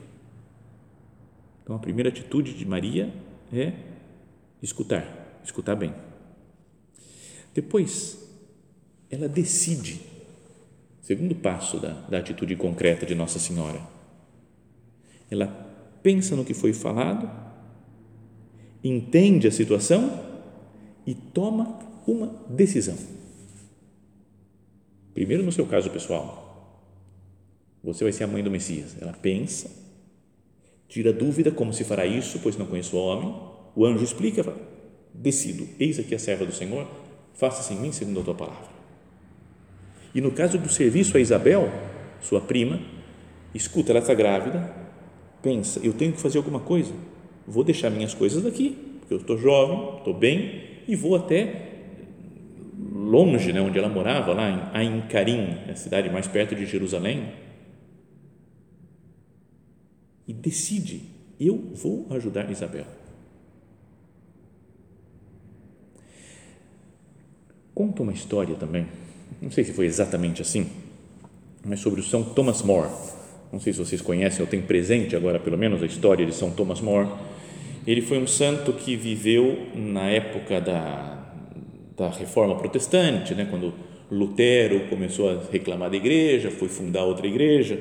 Então 1.62 1.76
a 1.76 1.78
primeira 1.78 2.08
atitude 2.08 2.52
de 2.52 2.66
Maria 2.66 3.12
é 3.52 3.72
escutar, 4.60 5.40
escutar 5.44 5.76
bem. 5.76 5.94
Depois, 7.54 8.28
ela 9.10 9.28
decide 9.28 10.00
Segundo 11.10 11.34
passo 11.34 11.80
da, 11.80 11.88
da 12.08 12.18
atitude 12.18 12.54
concreta 12.54 13.04
de 13.04 13.16
Nossa 13.16 13.40
Senhora. 13.40 13.80
Ela 15.28 15.48
pensa 16.04 16.36
no 16.36 16.44
que 16.44 16.54
foi 16.54 16.72
falado, 16.72 17.28
entende 18.84 19.48
a 19.48 19.50
situação 19.50 20.22
e 21.04 21.12
toma 21.12 21.80
uma 22.06 22.28
decisão. 22.48 22.96
Primeiro, 25.12 25.42
no 25.42 25.50
seu 25.50 25.66
caso 25.66 25.90
pessoal, 25.90 26.80
você 27.82 28.04
vai 28.04 28.12
ser 28.12 28.22
a 28.22 28.28
mãe 28.28 28.44
do 28.44 28.48
Messias. 28.52 28.96
Ela 29.00 29.12
pensa, 29.12 29.68
tira 30.86 31.12
dúvida 31.12 31.50
como 31.50 31.74
se 31.74 31.82
fará 31.82 32.06
isso, 32.06 32.38
pois 32.40 32.56
não 32.56 32.66
conheço 32.66 32.96
o 32.96 33.00
homem. 33.00 33.34
O 33.74 33.84
anjo 33.84 34.04
explica, 34.04 34.46
decido, 35.12 35.66
eis 35.76 35.98
aqui 35.98 36.14
a 36.14 36.20
serva 36.20 36.46
do 36.46 36.52
Senhor, 36.52 36.86
faça-se 37.34 37.74
em 37.74 37.80
mim 37.80 37.90
segundo 37.90 38.20
a 38.20 38.22
tua 38.22 38.34
palavra. 38.36 38.79
E 40.14 40.20
no 40.20 40.32
caso 40.32 40.58
do 40.58 40.68
serviço 40.68 41.16
a 41.16 41.20
Isabel, 41.20 41.70
sua 42.20 42.40
prima, 42.40 42.80
escuta, 43.54 43.92
ela 43.92 44.00
está 44.00 44.14
grávida, 44.14 44.74
pensa, 45.42 45.80
eu 45.82 45.92
tenho 45.92 46.12
que 46.12 46.20
fazer 46.20 46.38
alguma 46.38 46.60
coisa, 46.60 46.92
vou 47.46 47.64
deixar 47.64 47.90
minhas 47.90 48.14
coisas 48.14 48.42
daqui, 48.42 48.76
porque 49.00 49.14
eu 49.14 49.18
estou 49.18 49.38
jovem, 49.38 49.98
estou 49.98 50.14
bem, 50.14 50.62
e 50.86 50.96
vou 50.96 51.14
até 51.14 51.68
longe, 52.92 53.52
né, 53.52 53.60
onde 53.60 53.78
ela 53.78 53.88
morava, 53.88 54.32
lá 54.32 54.72
em 54.74 54.88
Ain 54.88 55.00
Karim, 55.02 55.58
a 55.68 55.74
cidade 55.74 56.10
mais 56.10 56.26
perto 56.26 56.54
de 56.54 56.66
Jerusalém, 56.66 57.32
e 60.26 60.32
decide, 60.32 61.02
eu 61.38 61.56
vou 61.74 62.06
ajudar 62.10 62.50
Isabel. 62.50 62.86
Conta 67.74 68.02
uma 68.02 68.12
história 68.12 68.54
também 68.56 68.86
não 69.40 69.50
sei 69.50 69.64
se 69.64 69.72
foi 69.72 69.86
exatamente 69.86 70.42
assim, 70.42 70.66
mas 71.64 71.80
sobre 71.80 72.00
o 72.00 72.02
São 72.02 72.22
Thomas 72.22 72.62
More. 72.62 72.90
Não 73.52 73.58
sei 73.58 73.72
se 73.72 73.78
vocês 73.78 74.00
conhecem 74.00 74.42
ou 74.42 74.46
têm 74.46 74.60
presente 74.60 75.16
agora, 75.16 75.38
pelo 75.38 75.58
menos, 75.58 75.82
a 75.82 75.86
história 75.86 76.24
de 76.24 76.34
São 76.34 76.50
Thomas 76.50 76.80
More. 76.80 77.08
Ele 77.86 78.02
foi 78.02 78.18
um 78.18 78.26
santo 78.26 78.72
que 78.72 78.96
viveu 78.96 79.66
na 79.74 80.08
época 80.08 80.60
da, 80.60 81.32
da 81.96 82.10
Reforma 82.10 82.54
Protestante, 82.56 83.34
né, 83.34 83.46
quando 83.48 83.72
Lutero 84.10 84.88
começou 84.88 85.30
a 85.30 85.40
reclamar 85.50 85.90
da 85.90 85.96
igreja, 85.96 86.50
foi 86.50 86.68
fundar 86.68 87.04
outra 87.04 87.26
igreja 87.26 87.78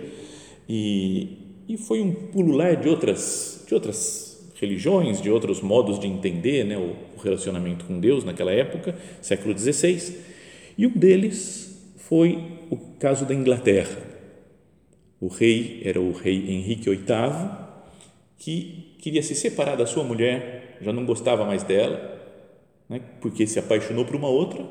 e, 0.68 1.64
e 1.68 1.78
foi 1.78 2.02
um 2.02 2.14
pulular 2.14 2.76
de 2.78 2.88
outras, 2.88 3.64
de 3.68 3.74
outras 3.74 4.50
religiões, 4.56 5.22
de 5.22 5.30
outros 5.30 5.62
modos 5.62 6.00
de 6.00 6.08
entender 6.08 6.64
né, 6.64 6.78
o, 6.78 6.96
o 7.18 7.22
relacionamento 7.22 7.86
com 7.86 8.00
Deus 8.00 8.24
naquela 8.24 8.52
época, 8.52 8.96
século 9.22 9.58
XVI 9.58 10.30
e 10.80 10.88
um 10.88 10.92
deles 10.92 11.94
foi 11.98 12.42
o 12.70 12.78
caso 12.98 13.26
da 13.26 13.36
Inglaterra. 13.36 14.02
O 15.20 15.28
rei 15.28 15.82
era 15.84 16.00
o 16.00 16.14
rei 16.14 16.52
Henrique 16.52 16.90
VIII, 16.90 17.50
que 18.38 18.96
queria 18.98 19.22
se 19.22 19.36
separar 19.36 19.76
da 19.76 19.86
sua 19.86 20.06
mulher, 20.06 20.78
já 20.80 20.94
não 20.94 21.06
gostava 21.06 21.44
mais 21.44 21.64
dela, 21.64 22.18
né, 22.88 23.02
porque 23.20 23.46
se 23.46 23.60
apaixonou 23.60 24.06
por 24.06 24.16
uma 24.16 24.30
outra. 24.30 24.66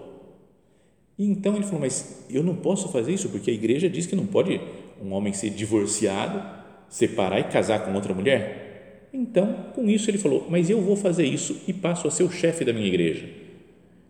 E 1.18 1.26
então 1.26 1.54
ele 1.54 1.64
falou: 1.64 1.80
Mas 1.80 2.24
eu 2.30 2.42
não 2.42 2.56
posso 2.56 2.88
fazer 2.88 3.12
isso, 3.12 3.28
porque 3.28 3.50
a 3.50 3.54
igreja 3.54 3.90
diz 3.90 4.06
que 4.06 4.16
não 4.16 4.24
pode 4.26 4.58
um 5.04 5.12
homem 5.12 5.34
ser 5.34 5.50
divorciado, 5.50 6.42
separar 6.88 7.40
e 7.40 7.44
casar 7.44 7.84
com 7.84 7.92
outra 7.92 8.14
mulher. 8.14 9.10
Então, 9.12 9.72
com 9.74 9.90
isso, 9.90 10.10
ele 10.10 10.16
falou: 10.16 10.46
Mas 10.48 10.70
eu 10.70 10.80
vou 10.80 10.96
fazer 10.96 11.26
isso 11.26 11.60
e 11.68 11.72
passo 11.74 12.08
a 12.08 12.10
ser 12.10 12.22
o 12.22 12.30
chefe 12.30 12.64
da 12.64 12.72
minha 12.72 12.86
igreja 12.86 13.46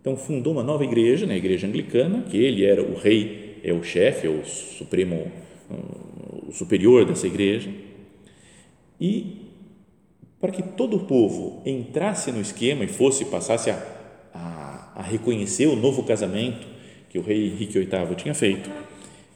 então 0.01 0.17
fundou 0.17 0.53
uma 0.53 0.63
nova 0.63 0.85
igreja, 0.85 1.27
né, 1.27 1.35
a 1.35 1.37
igreja 1.39 1.67
anglicana, 1.67 2.23
que 2.23 2.37
ele 2.37 2.65
era 2.65 2.83
o 2.83 2.97
rei, 2.97 3.61
é 3.63 3.73
o 3.73 3.83
chefe, 3.83 4.27
é 4.27 4.31
o 4.31 4.45
supremo, 4.45 5.31
o 6.49 6.53
superior 6.53 7.05
dessa 7.05 7.27
igreja. 7.27 7.71
E 9.01 9.49
para 10.41 10.53
que 10.53 10.63
todo 10.63 10.97
o 10.97 11.01
povo 11.01 11.63
entrasse 11.67 12.31
no 12.31 12.41
esquema 12.41 12.85
e 12.85 12.89
fosse 12.89 13.25
passasse 13.25 13.71
a, 13.71 13.83
a, 14.33 14.93
a 14.97 15.03
reconhecer 15.03 15.67
o 15.67 15.77
novo 15.77 16.05
casamento 16.05 16.67
que 17.11 17.19
o 17.19 17.23
rei 17.23 17.49
Henrique 17.49 17.79
VIII 17.79 18.15
tinha 18.17 18.35
feito, 18.35 18.71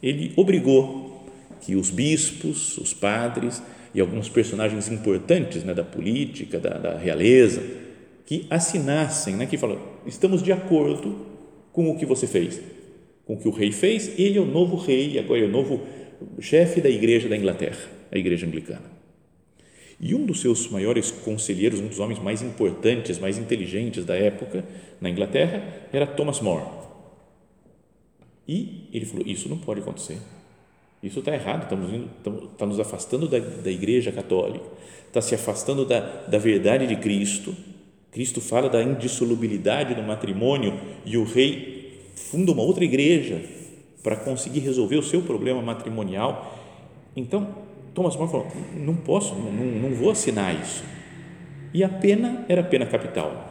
ele 0.02 0.32
obrigou 0.36 1.26
que 1.60 1.76
os 1.76 1.90
bispos, 1.90 2.76
os 2.78 2.92
padres 2.92 3.62
e 3.94 4.00
alguns 4.00 4.28
personagens 4.28 4.88
importantes 4.88 5.64
né, 5.64 5.74
da 5.74 5.84
política, 5.84 6.58
da, 6.58 6.78
da 6.78 6.98
realeza, 6.98 7.62
que 8.32 8.46
assinassem, 8.48 9.36
né, 9.36 9.44
que 9.44 9.58
falam, 9.58 9.78
estamos 10.06 10.42
de 10.42 10.50
acordo 10.50 11.26
com 11.70 11.90
o 11.90 11.98
que 11.98 12.06
você 12.06 12.26
fez, 12.26 12.62
com 13.26 13.34
o 13.34 13.36
que 13.36 13.46
o 13.46 13.50
rei 13.50 13.70
fez, 13.70 14.18
ele 14.18 14.38
é 14.38 14.40
o 14.40 14.46
novo 14.46 14.74
rei, 14.74 15.18
agora 15.18 15.40
é 15.40 15.44
o 15.44 15.50
novo 15.50 15.82
chefe 16.40 16.80
da 16.80 16.88
igreja 16.88 17.28
da 17.28 17.36
Inglaterra, 17.36 17.90
a 18.10 18.16
igreja 18.16 18.46
anglicana. 18.46 18.90
E 20.00 20.14
um 20.14 20.24
dos 20.24 20.40
seus 20.40 20.66
maiores 20.70 21.10
conselheiros, 21.10 21.78
um 21.78 21.88
dos 21.88 22.00
homens 22.00 22.20
mais 22.20 22.40
importantes, 22.40 23.18
mais 23.18 23.36
inteligentes 23.36 24.02
da 24.06 24.16
época 24.16 24.64
na 24.98 25.10
Inglaterra, 25.10 25.62
era 25.92 26.06
Thomas 26.06 26.40
More. 26.40 26.64
E 28.48 28.88
ele 28.94 29.04
falou: 29.04 29.26
Isso 29.26 29.46
não 29.46 29.58
pode 29.58 29.80
acontecer. 29.80 30.16
Isso 31.02 31.18
está 31.18 31.34
errado. 31.34 31.64
Estamos 31.64 31.92
indo, 31.92 32.10
estamos, 32.16 32.44
está 32.44 32.64
nos 32.64 32.80
afastando 32.80 33.28
da, 33.28 33.38
da 33.38 33.70
Igreja 33.70 34.10
Católica, 34.10 34.64
está 35.06 35.20
se 35.20 35.34
afastando 35.34 35.84
da, 35.84 36.00
da 36.00 36.38
verdade 36.38 36.86
de 36.86 36.96
Cristo 36.96 37.54
Cristo 38.12 38.42
fala 38.42 38.68
da 38.68 38.82
indissolubilidade 38.82 39.94
do 39.94 40.02
matrimônio 40.02 40.78
e 41.04 41.16
o 41.16 41.24
rei 41.24 42.02
funda 42.14 42.52
uma 42.52 42.62
outra 42.62 42.84
igreja 42.84 43.42
para 44.02 44.16
conseguir 44.16 44.60
resolver 44.60 44.96
o 44.96 45.02
seu 45.02 45.22
problema 45.22 45.62
matrimonial. 45.62 46.58
Então, 47.16 47.56
Thomas 47.94 48.14
More 48.14 48.30
falou: 48.30 48.46
não 48.74 48.94
posso, 48.94 49.34
não, 49.34 49.50
não 49.50 49.94
vou 49.94 50.10
assinar 50.10 50.54
isso. 50.60 50.84
E 51.72 51.82
a 51.82 51.88
pena 51.88 52.44
era 52.48 52.62
pena 52.62 52.84
capital. 52.84 53.50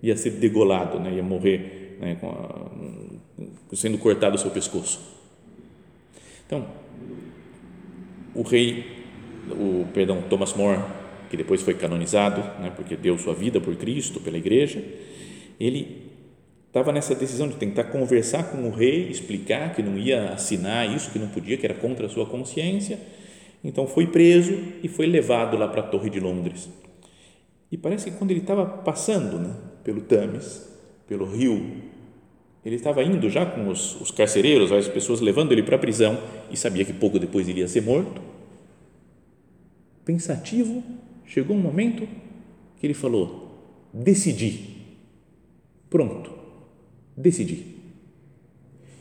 Ia 0.00 0.16
ser 0.16 0.30
degolado, 0.30 1.00
né? 1.00 1.12
ia 1.14 1.22
morrer 1.22 1.96
né? 1.98 2.16
Sendo 3.72 3.98
cortado 3.98 4.36
o 4.36 4.38
seu 4.38 4.50
pescoço. 4.50 5.00
Então, 6.46 6.66
o 8.34 8.42
rei, 8.42 9.04
o 9.50 9.84
perdão, 9.92 10.22
Thomas 10.22 10.54
More 10.54 10.80
que 11.28 11.36
depois 11.36 11.62
foi 11.62 11.74
canonizado, 11.74 12.40
né, 12.60 12.72
porque 12.74 12.96
deu 12.96 13.18
sua 13.18 13.34
vida 13.34 13.60
por 13.60 13.76
Cristo, 13.76 14.20
pela 14.20 14.38
igreja, 14.38 14.82
ele 15.58 16.08
estava 16.66 16.92
nessa 16.92 17.14
decisão 17.14 17.48
de 17.48 17.56
tentar 17.56 17.84
conversar 17.84 18.50
com 18.50 18.68
o 18.68 18.70
rei, 18.70 19.08
explicar 19.08 19.74
que 19.74 19.82
não 19.82 19.98
ia 19.98 20.30
assinar 20.30 20.88
isso, 20.94 21.10
que 21.10 21.18
não 21.18 21.28
podia, 21.28 21.56
que 21.56 21.66
era 21.66 21.74
contra 21.74 22.06
a 22.06 22.08
sua 22.08 22.26
consciência. 22.26 22.98
Então 23.64 23.86
foi 23.86 24.06
preso 24.06 24.56
e 24.82 24.88
foi 24.88 25.06
levado 25.06 25.56
lá 25.56 25.66
para 25.66 25.80
a 25.80 25.86
Torre 25.86 26.10
de 26.10 26.20
Londres. 26.20 26.68
E 27.70 27.76
parece 27.76 28.10
que 28.10 28.16
quando 28.16 28.30
ele 28.30 28.40
estava 28.40 28.64
passando 28.64 29.38
né, 29.38 29.54
pelo 29.82 30.00
Thames, 30.02 30.68
pelo 31.06 31.26
rio, 31.26 31.82
ele 32.64 32.76
estava 32.76 33.02
indo 33.02 33.28
já 33.28 33.46
com 33.46 33.68
os, 33.68 34.00
os 34.00 34.10
carcereiros, 34.10 34.70
as 34.70 34.88
pessoas 34.88 35.20
levando 35.20 35.52
ele 35.52 35.62
para 35.62 35.76
a 35.76 35.78
prisão 35.78 36.18
e 36.50 36.56
sabia 36.56 36.84
que 36.84 36.92
pouco 36.92 37.18
depois 37.18 37.48
ele 37.48 37.60
ia 37.60 37.68
ser 37.68 37.82
morto. 37.82 38.20
Pensativo, 40.04 40.82
chegou 41.28 41.56
um 41.56 41.60
momento 41.60 42.08
que 42.80 42.86
ele 42.86 42.94
falou: 42.94 43.56
decidi, 43.92 44.78
pronto, 45.88 46.30
decidir. 47.16 47.76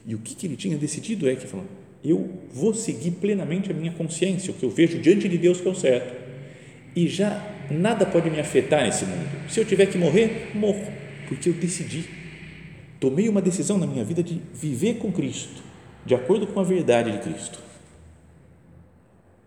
E 0.06 0.14
o 0.14 0.20
que, 0.20 0.36
que 0.36 0.46
ele 0.46 0.56
tinha 0.56 0.78
decidido 0.78 1.28
é 1.28 1.36
que 1.36 1.48
falou, 1.48 1.66
eu 2.04 2.30
vou 2.52 2.74
seguir 2.74 3.12
plenamente 3.12 3.72
a 3.72 3.74
minha 3.74 3.92
consciência, 3.92 4.52
o 4.52 4.54
que 4.54 4.64
eu 4.64 4.70
vejo 4.70 5.00
diante 5.00 5.28
de 5.28 5.38
Deus 5.38 5.60
que 5.60 5.68
é 5.68 5.72
o 5.72 5.76
certo. 5.76 6.28
E 6.96 7.08
já 7.08 7.56
nada 7.70 8.06
pode 8.06 8.30
me 8.30 8.40
afetar 8.40 8.84
nesse 8.86 9.06
mundo. 9.06 9.50
Se 9.50 9.60
eu 9.60 9.66
tiver 9.66 9.88
que 9.88 9.98
morrer, 9.98 10.52
morro, 10.56 10.86
porque 11.28 11.50
eu 11.50 11.54
decidi. 11.54 12.06
Tomei 13.00 13.28
uma 13.28 13.42
decisão 13.42 13.78
na 13.78 13.86
minha 13.86 14.04
vida 14.04 14.24
de 14.24 14.42
viver 14.54 14.96
com 14.96 15.12
Cristo, 15.12 15.62
de 16.06 16.16
acordo 16.16 16.48
com 16.48 16.60
a 16.60 16.64
verdade 16.64 17.12
de 17.12 17.20
Cristo. 17.20 17.60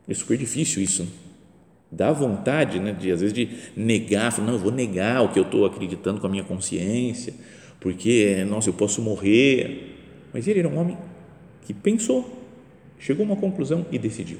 É 0.06 0.14
super 0.14 0.36
difícil 0.36 0.82
isso. 0.82 1.08
Dá 1.92 2.12
vontade, 2.12 2.78
né, 2.78 2.92
de 2.92 3.10
às 3.10 3.20
vezes 3.20 3.34
de 3.34 3.48
negar, 3.76 4.30
falar, 4.30 4.46
não, 4.46 4.54
eu 4.54 4.60
vou 4.60 4.70
negar 4.70 5.22
o 5.22 5.28
que 5.32 5.38
eu 5.38 5.42
estou 5.42 5.64
acreditando 5.66 6.20
com 6.20 6.26
a 6.26 6.30
minha 6.30 6.44
consciência, 6.44 7.34
porque, 7.80 8.44
nossa, 8.44 8.68
eu 8.68 8.74
posso 8.74 9.02
morrer. 9.02 9.96
Mas 10.32 10.46
ele 10.46 10.60
era 10.60 10.68
um 10.68 10.78
homem 10.78 10.96
que 11.62 11.74
pensou, 11.74 12.46
chegou 12.98 13.24
a 13.24 13.30
uma 13.30 13.36
conclusão 13.36 13.84
e 13.90 13.98
decidiu. 13.98 14.38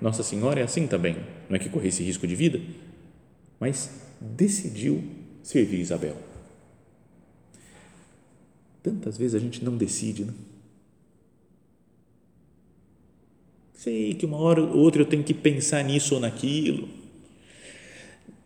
Nossa 0.00 0.22
Senhora 0.22 0.60
é 0.60 0.64
assim 0.64 0.86
também, 0.86 1.16
não 1.48 1.56
é 1.56 1.58
que 1.58 1.68
corresse 1.68 2.02
risco 2.02 2.26
de 2.26 2.34
vida, 2.34 2.60
mas 3.60 3.90
decidiu 4.20 5.02
servir 5.42 5.78
Isabel. 5.78 6.16
Tantas 8.82 9.16
vezes 9.16 9.34
a 9.34 9.38
gente 9.38 9.64
não 9.64 9.76
decide, 9.76 10.24
né? 10.24 10.32
Sei 13.76 14.14
que 14.14 14.24
uma 14.24 14.38
hora 14.38 14.62
ou 14.62 14.78
outra 14.78 15.02
eu 15.02 15.06
tenho 15.06 15.22
que 15.22 15.34
pensar 15.34 15.84
nisso 15.84 16.14
ou 16.14 16.20
naquilo. 16.20 16.88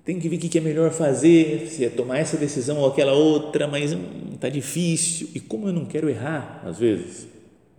Tem 0.05 0.19
que 0.19 0.29
ver 0.29 0.37
o 0.37 0.39
que 0.41 0.59
é 0.59 0.61
melhor 0.61 0.91
fazer, 0.91 1.69
se 1.69 1.85
é 1.85 1.89
tomar 1.89 2.19
essa 2.19 2.37
decisão 2.37 2.79
ou 2.79 2.89
aquela 2.89 3.13
outra, 3.13 3.69
mas 3.69 3.93
está 3.93 4.49
hum, 4.49 4.51
difícil. 4.51 5.29
E 5.33 5.39
como 5.39 5.69
eu 5.69 5.73
não 5.73 5.85
quero 5.85 6.09
errar, 6.11 6.61
às 6.67 6.81
vezes, 6.81 7.29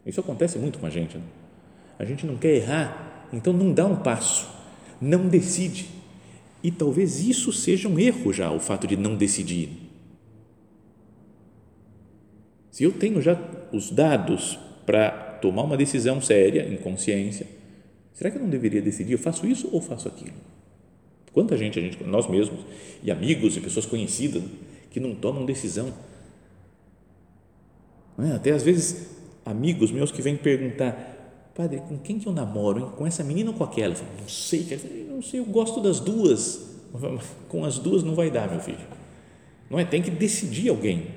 isso 0.06 0.22
acontece 0.22 0.58
muito 0.58 0.80
com 0.80 0.86
a 0.86 0.90
gente. 0.90 1.18
Né? 1.18 1.24
A 2.00 2.06
gente 2.06 2.26
não 2.26 2.38
quer 2.38 2.56
errar, 2.56 3.28
então 3.34 3.52
não 3.52 3.74
dá 3.74 3.86
um 3.86 3.98
passo, 3.98 4.48
não 5.02 5.28
decide. 5.28 5.90
E 6.64 6.72
talvez 6.72 7.20
isso 7.20 7.52
seja 7.52 7.90
um 7.90 8.00
erro 8.00 8.32
já, 8.32 8.50
o 8.50 8.62
fato 8.62 8.88
de 8.88 8.96
não 8.96 9.16
decidir. 9.16 9.70
Se 12.70 12.86
eu 12.86 12.94
tenho 12.94 13.22
já 13.22 13.38
os 13.74 13.92
dados 13.92 14.58
para 14.86 15.31
tomar 15.42 15.64
uma 15.64 15.76
decisão 15.76 16.22
séria, 16.22 16.68
em 16.72 16.78
consciência, 16.78 17.48
será 18.14 18.30
que 18.30 18.38
eu 18.38 18.42
não 18.42 18.50
deveria 18.50 18.82
decidir? 18.82 19.14
Eu 19.14 19.20
faço 19.20 19.46
isso 19.48 19.70
ou 19.72 19.82
faço 19.82 20.08
aquilo? 20.08 20.36
Quanta 21.34 21.58
gente, 21.58 21.80
a 21.80 21.82
gente, 21.82 22.04
nós 22.04 22.28
mesmos, 22.28 22.60
e 23.04 23.10
amigos 23.10 23.58
e 23.58 23.62
pessoas 23.62 23.86
conhecidas, 23.86 24.44
que 24.90 25.00
não 25.00 25.16
tomam 25.16 25.46
decisão. 25.46 25.94
É? 28.20 28.34
Até 28.34 28.52
às 28.52 28.64
vezes 28.64 29.10
amigos 29.46 29.92
meus 29.92 30.12
que 30.12 30.22
vêm 30.22 30.36
perguntar, 30.36 31.52
padre, 31.56 31.82
com 31.88 31.98
quem 31.98 32.20
que 32.20 32.28
eu 32.28 32.34
namoro? 32.34 32.80
Hein? 32.80 32.92
Com 32.98 33.08
essa 33.08 33.24
menina 33.24 33.50
ou 33.52 33.56
com 33.56 33.64
aquela? 33.64 33.94
Eu 33.94 33.98
falo, 33.98 34.12
não 34.20 34.28
sei, 34.28 34.68
eu 34.70 35.16
não 35.16 35.22
sei, 35.22 35.40
eu 35.40 35.46
gosto 35.46 35.82
das 35.82 36.00
duas. 36.00 36.70
Com 37.48 37.64
as 37.64 37.80
duas 37.80 38.04
não 38.04 38.14
vai 38.14 38.30
dar, 38.30 38.52
meu 38.52 38.60
filho. 38.60 38.86
Não 39.70 39.80
é? 39.80 39.86
Tem 39.86 40.02
que 40.02 40.12
decidir 40.12 40.68
alguém. 40.68 41.08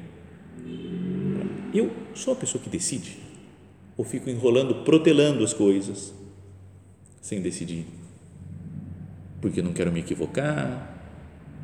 Eu 1.74 1.90
sou 2.14 2.32
a 2.32 2.36
pessoa 2.36 2.62
que 2.62 2.70
decide 2.70 3.23
ou 3.96 4.04
fico 4.04 4.28
enrolando, 4.28 4.84
protelando 4.84 5.44
as 5.44 5.52
coisas 5.52 6.14
sem 7.20 7.40
decidir? 7.40 7.86
Porque 9.40 9.62
não 9.62 9.72
quero 9.72 9.92
me 9.92 10.00
equivocar, 10.00 10.94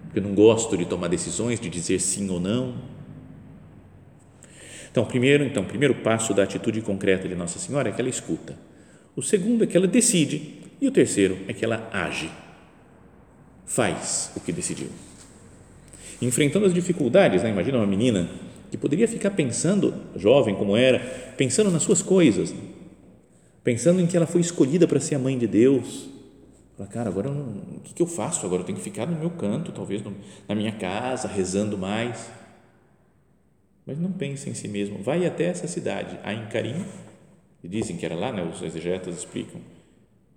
porque 0.04 0.20
não 0.20 0.34
gosto 0.34 0.76
de 0.76 0.84
tomar 0.84 1.08
decisões, 1.08 1.58
de 1.58 1.68
dizer 1.68 2.00
sim 2.00 2.28
ou 2.30 2.40
não 2.40 2.90
então, 4.90 5.04
primeiro, 5.04 5.44
então, 5.44 5.64
primeiro 5.64 5.94
passo 5.96 6.34
da 6.34 6.42
atitude 6.42 6.80
concreta 6.80 7.28
de 7.28 7.34
Nossa 7.34 7.58
Senhora 7.58 7.88
é 7.88 7.92
que 7.92 8.00
ela 8.00 8.10
escuta. 8.10 8.56
O 9.14 9.22
segundo 9.22 9.64
é 9.64 9.66
que 9.66 9.76
ela 9.76 9.86
decide 9.86 10.54
e 10.80 10.88
o 10.88 10.90
terceiro 10.90 11.38
é 11.46 11.52
que 11.52 11.64
ela 11.64 11.88
age. 11.92 12.30
Faz 13.64 14.32
o 14.34 14.40
que 14.40 14.52
decidiu. 14.52 14.88
Enfrentando 16.20 16.66
as 16.66 16.74
dificuldades, 16.74 17.42
né? 17.42 17.50
imagina 17.50 17.78
uma 17.78 17.86
menina 17.86 18.28
que 18.70 18.78
poderia 18.78 19.08
ficar 19.08 19.30
pensando, 19.32 19.92
jovem 20.16 20.54
como 20.54 20.76
era, 20.76 21.00
pensando 21.36 21.70
nas 21.70 21.82
suas 21.82 22.02
coisas, 22.02 22.54
pensando 23.64 24.00
em 24.00 24.06
que 24.06 24.16
ela 24.16 24.26
foi 24.26 24.40
escolhida 24.40 24.86
para 24.86 25.00
ser 25.00 25.16
a 25.16 25.18
mãe 25.18 25.36
de 25.36 25.46
Deus. 25.46 26.08
Fala, 26.76 26.88
cara, 26.88 27.08
agora 27.10 27.28
não, 27.30 27.42
o 27.76 27.80
que, 27.82 28.00
eu 28.00 28.06
faço? 28.06 28.46
Agora 28.46 28.62
eu 28.62 28.66
tenho 28.66 28.78
que 28.78 28.84
ficar 28.84 29.06
no 29.06 29.18
meu 29.18 29.30
canto, 29.30 29.72
talvez 29.72 30.02
no, 30.02 30.14
na 30.48 30.54
minha 30.54 30.72
casa, 30.72 31.26
rezando 31.26 31.76
mais. 31.76 32.30
Mas 33.84 33.98
não 33.98 34.12
pense 34.12 34.48
em 34.48 34.54
si 34.54 34.68
mesmo. 34.68 35.02
Vai 35.02 35.26
até 35.26 35.44
essa 35.44 35.66
cidade, 35.66 36.18
a 36.22 36.32
Encarim, 36.32 36.84
e 37.62 37.68
dizem 37.68 37.96
que 37.96 38.06
era 38.06 38.14
lá, 38.14 38.32
né, 38.32 38.42
os 38.42 38.62
exegetas 38.62 39.18
explicam, 39.18 39.60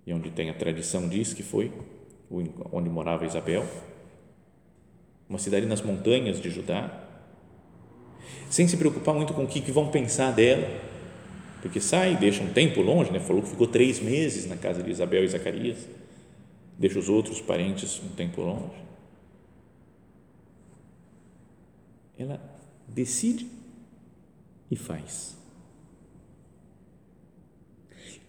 e 0.05 0.13
onde 0.13 0.31
tem 0.31 0.49
a 0.49 0.53
tradição 0.53 1.07
diz 1.07 1.33
que 1.33 1.43
foi, 1.43 1.71
onde 2.71 2.89
morava 2.89 3.25
Isabel, 3.25 3.65
uma 5.29 5.39
cidade 5.39 5.65
nas 5.65 5.81
montanhas 5.81 6.41
de 6.41 6.49
Judá, 6.49 7.02
sem 8.49 8.67
se 8.67 8.77
preocupar 8.77 9.15
muito 9.15 9.33
com 9.33 9.43
o 9.43 9.47
que, 9.47 9.71
vão 9.71 9.89
pensar 9.89 10.31
dela, 10.31 10.67
porque 11.61 11.79
sai, 11.79 12.15
deixa 12.15 12.43
um 12.43 12.53
tempo 12.53 12.81
longe, 12.81 13.11
né? 13.11 13.19
falou 13.19 13.41
que 13.41 13.49
ficou 13.49 13.67
três 13.67 13.99
meses 13.99 14.45
na 14.45 14.55
casa 14.55 14.83
de 14.83 14.91
Isabel 14.91 15.23
e 15.23 15.27
Zacarias, 15.27 15.87
deixa 16.77 16.99
os 16.99 17.09
outros 17.09 17.41
parentes 17.41 18.01
um 18.03 18.09
tempo 18.09 18.41
longe. 18.41 18.83
Ela 22.17 22.39
decide 22.87 23.47
e 24.69 24.75
faz. 24.75 25.37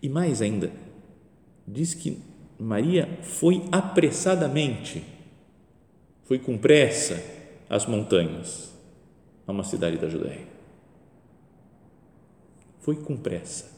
E 0.03 0.09
mais 0.09 0.43
ainda, 0.43 0.71
diz 1.67 1.95
que 1.95 2.19
Maria 2.59 3.09
foi 3.23 3.65
apressadamente, 3.73 5.03
foi 6.25 6.39
com 6.39 6.59
pressa 6.59 7.23
às 7.69 7.87
montanhas, 7.87 8.74
a 9.47 9.53
uma 9.53 9.65
cidade 9.65 9.99
da 9.99 10.09
Judéia. 10.09 10.47
Foi 12.81 12.97
com 12.97 13.17
pressa. 13.17 13.73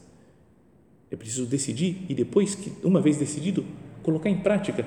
É 1.09 1.15
preciso 1.15 1.45
decidir 1.45 2.05
e 2.09 2.13
depois 2.13 2.55
que, 2.55 2.71
uma 2.83 3.01
vez 3.01 3.17
decidido, 3.17 3.65
colocar 4.03 4.29
em 4.29 4.37
prática 4.39 4.85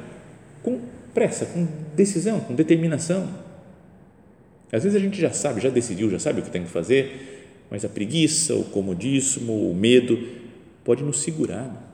com 0.63 0.81
pressa, 1.15 1.47
com 1.47 1.67
decisão, 1.95 2.41
com 2.41 2.55
determinação 2.55 3.29
às 4.73 4.85
vezes 4.85 4.97
a 4.97 5.01
gente 5.01 5.21
já 5.21 5.33
sabe, 5.33 5.61
já 5.61 5.69
decidiu, 5.69 6.09
já 6.11 6.19
sabe 6.19 6.41
o 6.41 6.45
que 6.45 6.51
tem 6.51 6.63
que 6.63 6.71
fazer, 6.71 7.65
mas 7.71 7.85
a 7.85 7.89
preguiça, 7.89 8.55
o 8.55 8.65
comodismo, 8.65 9.71
o 9.71 9.75
medo 9.75 10.19
pode 10.85 11.03
nos 11.03 11.21
segurar. 11.21 11.89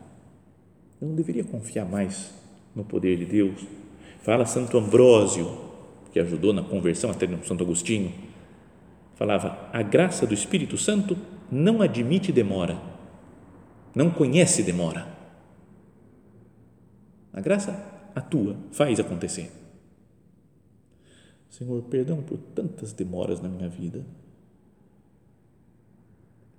Eu 1.00 1.08
não 1.08 1.14
deveria 1.14 1.44
confiar 1.44 1.86
mais 1.86 2.30
no 2.74 2.84
poder 2.84 3.16
de 3.16 3.24
Deus. 3.24 3.66
Fala 4.22 4.44
Santo 4.44 4.76
Ambrósio, 4.76 5.50
que 6.12 6.20
ajudou 6.20 6.52
na 6.52 6.62
conversão 6.62 7.10
até 7.10 7.26
no 7.26 7.42
Santo 7.46 7.64
Agostinho, 7.64 8.12
falava: 9.16 9.68
a 9.72 9.82
graça 9.82 10.24
do 10.26 10.34
Espírito 10.34 10.78
Santo 10.78 11.16
não 11.50 11.82
admite 11.82 12.30
demora, 12.30 12.80
não 13.94 14.10
conhece 14.10 14.62
demora. 14.62 15.16
A 17.32 17.40
graça 17.40 17.72
atua, 18.14 18.56
faz 18.70 19.00
acontecer. 19.00 19.50
Senhor, 21.50 21.82
perdão 21.84 22.22
por 22.22 22.38
tantas 22.54 22.92
demoras 22.92 23.40
na 23.40 23.48
minha 23.48 23.68
vida. 23.68 24.04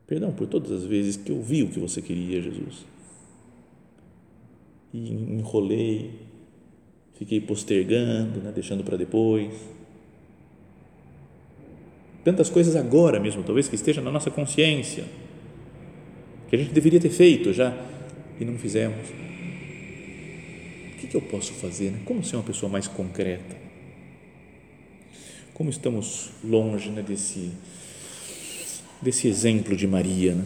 Perdão 0.06 0.32
por 0.32 0.48
todas 0.48 0.72
as 0.72 0.84
vezes 0.86 1.17
que 1.17 1.32
eu 1.32 1.41
vi 1.41 1.63
o 1.63 1.70
que 1.70 1.80
você 1.80 2.02
queria, 2.02 2.41
Jesus. 2.41 2.86
E 4.93 5.12
enrolei, 5.12 6.28
fiquei 7.13 7.41
postergando, 7.41 8.39
né, 8.39 8.52
deixando 8.52 8.84
para 8.84 8.98
depois. 8.98 9.77
Tantas 12.28 12.50
coisas 12.50 12.76
agora 12.76 13.22
mesmo, 13.22 13.42
talvez 13.42 13.70
que 13.70 13.76
esteja 13.76 14.02
na 14.02 14.12
nossa 14.12 14.30
consciência, 14.30 15.06
que 16.50 16.58
a 16.58 16.60
gente 16.60 16.74
deveria 16.74 17.00
ter 17.00 17.10
feito 17.10 17.54
já 17.54 17.74
e 18.38 18.44
não 18.44 18.58
fizemos. 18.58 19.08
O 20.92 20.98
que, 20.98 21.08
que 21.08 21.16
eu 21.16 21.22
posso 21.22 21.54
fazer? 21.54 21.92
Né? 21.92 22.02
Como 22.04 22.22
ser 22.26 22.36
uma 22.36 22.44
pessoa 22.44 22.70
mais 22.70 22.86
concreta? 22.86 23.56
Como 25.54 25.70
estamos 25.70 26.32
longe 26.44 26.90
né, 26.90 27.02
desse, 27.02 27.54
desse 29.02 29.30
exemplo 29.30 29.74
de 29.74 29.88
Maria. 29.88 30.36
Né? 30.36 30.44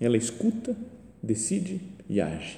Ela 0.00 0.16
escuta, 0.16 0.74
decide 1.22 1.82
e 2.08 2.18
age. 2.18 2.56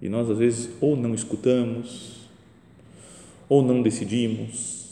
E 0.00 0.08
nós, 0.08 0.30
às 0.30 0.38
vezes, 0.38 0.70
ou 0.80 0.96
não 0.96 1.14
escutamos, 1.14 2.26
ou 3.50 3.62
não 3.62 3.82
decidimos, 3.82 4.83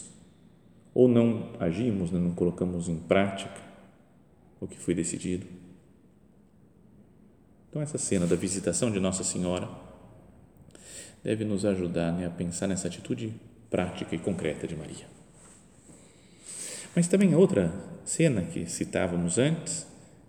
ou 0.95 1.09
não 1.09 1.53
agimos, 1.59 2.11
né? 2.11 2.19
não 2.19 2.33
colocamos 2.33 2.89
em 2.89 2.97
prática 2.97 3.61
o 4.61 4.67
que 4.67 4.79
foi 4.79 4.95
decidido. 4.95 5.47
Então, 7.69 7.81
essa 7.81 7.99
cena 7.99 8.27
da 8.27 8.37
visitação 8.37 8.91
de 8.91 9.01
Nossa 9.01 9.25
Senhora 9.25 9.69
deve 11.25 11.45
nos 11.45 11.65
ajudar 11.65 12.13
né, 12.13 12.27
a 12.27 12.31
pensar 12.31 12.67
nessa 12.67 12.89
atitude 12.89 13.33
prática 13.71 14.15
e 14.15 14.19
concreta 14.19 14.67
de 14.67 14.77
Maria. 14.77 15.07
Mas 16.95 17.09
também 17.09 17.33
a 17.33 17.39
outra 17.39 17.73
cena 18.05 18.43
que 18.43 18.67
citávamos 18.67 19.39
antes 19.39 19.87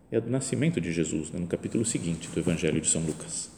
é 0.10 0.18
a 0.18 0.20
do 0.20 0.30
nascimento 0.30 0.80
de 0.80 0.94
Jesus, 0.94 1.32
né, 1.32 1.40
no 1.40 1.48
capítulo 1.48 1.84
seguinte 1.84 2.30
do 2.30 2.40
Evangelho 2.40 2.80
de 2.80 2.88
São 2.88 3.02
Lucas. 3.02 3.52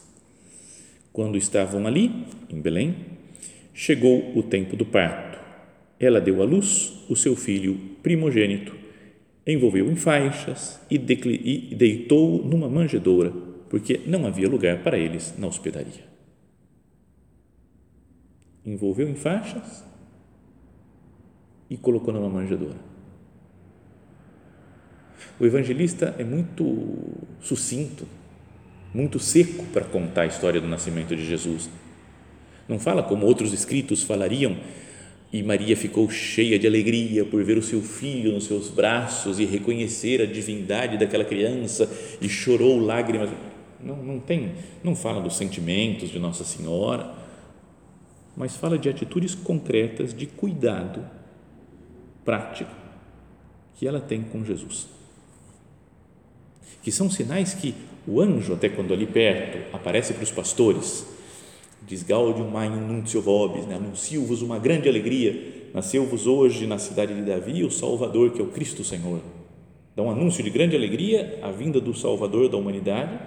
Quando 1.13 1.37
estavam 1.37 1.85
ali, 1.85 2.25
em 2.49 2.59
Belém, 2.59 2.95
chegou 3.73 4.35
o 4.37 4.41
tempo 4.41 4.75
do 4.75 4.85
parto. 4.85 5.34
Ela 5.99 6.19
deu 6.19 6.41
à 6.41 6.45
luz 6.45 6.93
o 7.09 7.15
seu 7.15 7.35
filho 7.35 7.77
primogênito, 8.03 8.75
envolveu 9.45 9.89
em 9.89 9.95
faixas 9.95 10.79
e, 10.89 10.95
e 10.95 11.75
deitou 11.75 12.43
numa 12.43 12.69
manjedoura, 12.69 13.31
porque 13.69 14.01
não 14.05 14.25
havia 14.25 14.49
lugar 14.49 14.83
para 14.83 14.97
eles 14.97 15.33
na 15.37 15.47
hospedaria. 15.47 16.05
Envolveu 18.65 19.07
em 19.07 19.15
faixas 19.15 19.83
e 21.69 21.77
colocou 21.77 22.13
numa 22.13 22.29
manjedoura 22.29 22.95
o 25.39 25.45
evangelista 25.45 26.15
é 26.17 26.23
muito 26.23 26.87
sucinto, 27.41 28.07
muito 28.93 29.19
seco 29.19 29.65
para 29.65 29.83
contar 29.83 30.21
a 30.21 30.27
história 30.27 30.61
do 30.61 30.67
nascimento 30.67 31.15
de 31.15 31.25
Jesus. 31.25 31.69
Não 32.69 32.79
fala 32.79 33.03
como 33.03 33.25
outros 33.25 33.51
escritos 33.51 34.03
falariam, 34.03 34.57
e 35.37 35.43
Maria 35.43 35.75
ficou 35.75 36.09
cheia 36.09 36.57
de 36.57 36.65
alegria 36.65 37.25
por 37.25 37.43
ver 37.43 37.57
o 37.57 37.61
seu 37.61 37.81
filho 37.81 38.31
nos 38.31 38.45
seus 38.45 38.69
braços 38.69 39.39
e 39.39 39.45
reconhecer 39.45 40.21
a 40.21 40.25
divindade 40.25 40.97
daquela 40.97 41.25
criança 41.25 41.91
e 42.21 42.29
chorou 42.29 42.79
lágrimas. 42.79 43.29
Não, 43.83 43.97
não 43.97 44.19
tem, 44.19 44.53
não 44.83 44.95
fala 44.95 45.21
dos 45.21 45.35
sentimentos 45.35 46.09
de 46.09 46.19
Nossa 46.19 46.43
Senhora, 46.43 47.13
mas 48.35 48.55
fala 48.55 48.77
de 48.77 48.87
atitudes 48.87 49.35
concretas 49.35 50.13
de 50.13 50.25
cuidado 50.25 51.05
prático 52.23 52.71
que 53.75 53.87
ela 53.87 53.99
tem 53.99 54.21
com 54.21 54.43
Jesus 54.43 54.95
que 56.85 56.91
são 56.91 57.09
sinais 57.09 57.55
que 57.55 57.73
o 58.07 58.21
anjo, 58.21 58.53
até 58.53 58.69
quando 58.69 58.93
ali 58.93 59.07
perto, 59.07 59.75
aparece 59.75 60.13
para 60.13 60.23
os 60.23 60.29
pastores, 60.29 61.03
diz 61.87 62.03
Gaudium 62.03 62.49
Magnum 62.49 62.87
Nuncio 62.87 63.21
Vobis, 63.21 63.65
né? 63.65 63.75
anuncio-vos 63.75 64.41
uma 64.41 64.57
grande 64.57 64.89
alegria, 64.89 65.69
nasceu-vos 65.73 66.25
hoje 66.25 66.65
na 66.65 66.77
cidade 66.77 67.13
de 67.13 67.21
Davi 67.21 67.63
o 67.63 67.71
Salvador, 67.71 68.31
que 68.31 68.41
é 68.41 68.43
o 68.43 68.47
Cristo 68.47 68.83
Senhor. 68.83 69.21
Dá 69.95 70.03
um 70.03 70.09
anúncio 70.09 70.43
de 70.43 70.49
grande 70.49 70.75
alegria, 70.75 71.39
a 71.41 71.51
vinda 71.51 71.79
do 71.79 71.93
Salvador 71.93 72.49
da 72.49 72.57
humanidade, 72.57 73.17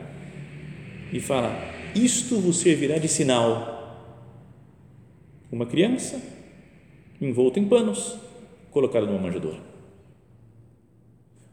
e 1.13 1.21
fala: 1.21 1.57
Isto 1.95 2.37
vos 2.37 2.59
servirá 2.59 2.99
de 2.99 3.09
sinal. 3.09 3.77
Uma 5.51 5.65
criança 5.65 6.21
envolta 7.21 7.59
em 7.59 7.65
panos, 7.67 8.17
colocada 8.71 9.07
numa 9.07 9.19
manjedoura. 9.19 9.61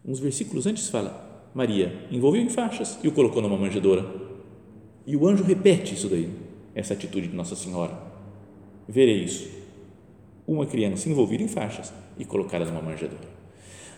Uns 0.04 0.20
versículos 0.20 0.68
antes 0.68 0.90
fala: 0.90 1.50
Maria 1.54 1.94
envolveu 2.12 2.42
em 2.42 2.50
faixas 2.50 3.00
e 3.02 3.08
o 3.08 3.12
colocou 3.12 3.42
numa 3.42 3.58
manjedoura. 3.58 4.06
E 5.08 5.16
o 5.16 5.28
anjo 5.28 5.44
repete 5.44 5.94
isso 5.94 6.10
daí, 6.10 6.30
essa 6.76 6.94
atitude 6.94 7.30
de 7.30 7.36
Nossa 7.36 7.56
Senhora. 7.56 7.98
Verei 8.88 9.24
isso. 9.24 9.50
Uma 10.46 10.66
criança 10.66 11.10
envolvida 11.10 11.42
em 11.42 11.48
faixas 11.48 11.92
e 12.20 12.26
colocada 12.26 12.66
numa 12.66 12.82
manjedoura. 12.82 13.34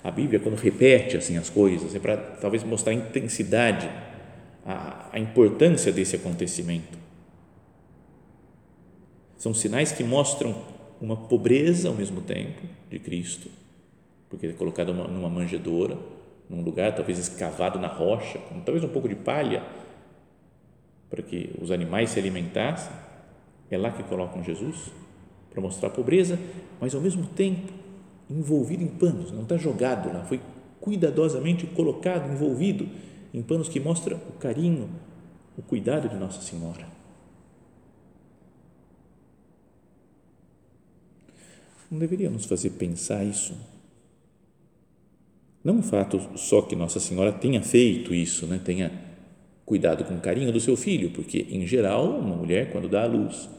A 0.04 0.12
Bíblia, 0.12 0.40
quando 0.40 0.56
repete 0.56 1.18
assim 1.18 1.38
as 1.38 1.50
coisas, 1.50 1.94
é 1.94 2.00
para 2.00 2.16
talvez 2.16 2.64
mostrar 2.64 2.94
a 2.94 2.96
intensidade, 2.96 3.90
a, 4.66 5.10
a 5.12 5.20
importância 5.20 5.92
desse 5.92 6.16
acontecimento. 6.16 6.98
São 9.38 9.54
sinais 9.54 9.92
que 9.92 10.04
mostram 10.04 10.56
uma 11.02 11.16
pobreza 11.16 11.90
ao 11.90 11.96
mesmo 11.96 12.22
tempo 12.22 12.62
de 12.90 13.00
Cristo, 13.00 13.50
porque 14.30 14.48
é 14.48 14.54
colocado 14.54 14.94
numa, 14.94 15.30
manjedoura 15.30 15.98
num 16.50 16.62
lugar 16.62 16.96
talvez 16.96 17.20
escavado 17.20 17.78
na 17.78 17.88
rocha, 17.88 18.40
talvez 18.66 18.84
um 18.84 18.90
pouco 18.90 19.10
de 19.10 19.16
palha, 19.16 19.64
para 21.10 21.22
que 21.22 21.54
os 21.62 21.72
animais 21.72 22.12
se 22.12 22.20
alimentassem. 22.20 22.92
É 23.70 23.78
lá 23.78 23.92
que 23.92 24.04
colocam 24.04 24.44
Jesus, 24.44 24.92
para 25.50 25.62
mostrar 25.62 25.90
a 25.90 25.92
pobreza, 25.92 26.40
mas 26.80 26.96
ao 26.96 27.02
mesmo 27.02 27.26
tempo 27.28 27.74
envolvido 28.30 28.84
em 28.84 28.88
panos, 28.88 29.32
não 29.32 29.44
está 29.44 29.58
jogado 29.58 30.12
lá, 30.14 30.24
foi 30.26 30.40
cuidadosamente 30.80 31.66
colocado, 31.68 32.32
envolvido 32.32 32.88
em 33.34 33.42
panos 33.42 33.70
que 33.70 33.80
mostra 33.80 34.16
o 34.16 34.34
carinho, 34.34 34.90
o 35.58 35.62
cuidado 35.62 36.08
de 36.10 36.16
Nossa 36.16 36.42
Senhora. 36.42 36.88
Não 41.90 42.00
deveria 42.00 42.30
nos 42.30 42.46
fazer 42.46 42.72
pensar 42.72 43.24
isso? 43.24 43.56
Não 45.64 45.80
o 45.80 45.84
fato 45.84 46.20
só 46.38 46.62
que 46.62 46.76
Nossa 46.76 47.00
Senhora 47.00 47.32
tenha 47.32 47.62
feito 47.62 48.14
isso, 48.14 48.46
né? 48.46 48.60
tenha 48.64 49.07
cuidado 49.68 50.06
com 50.06 50.18
carinho 50.18 50.50
do 50.50 50.62
seu 50.62 50.78
filho, 50.78 51.12
porque, 51.12 51.46
em 51.50 51.68
geral, 51.68 52.18
uma 52.20 52.38
mulher, 52.38 52.72
quando 52.72 52.88
dá 52.88 53.04
à 53.04 53.06
luz 53.06 53.50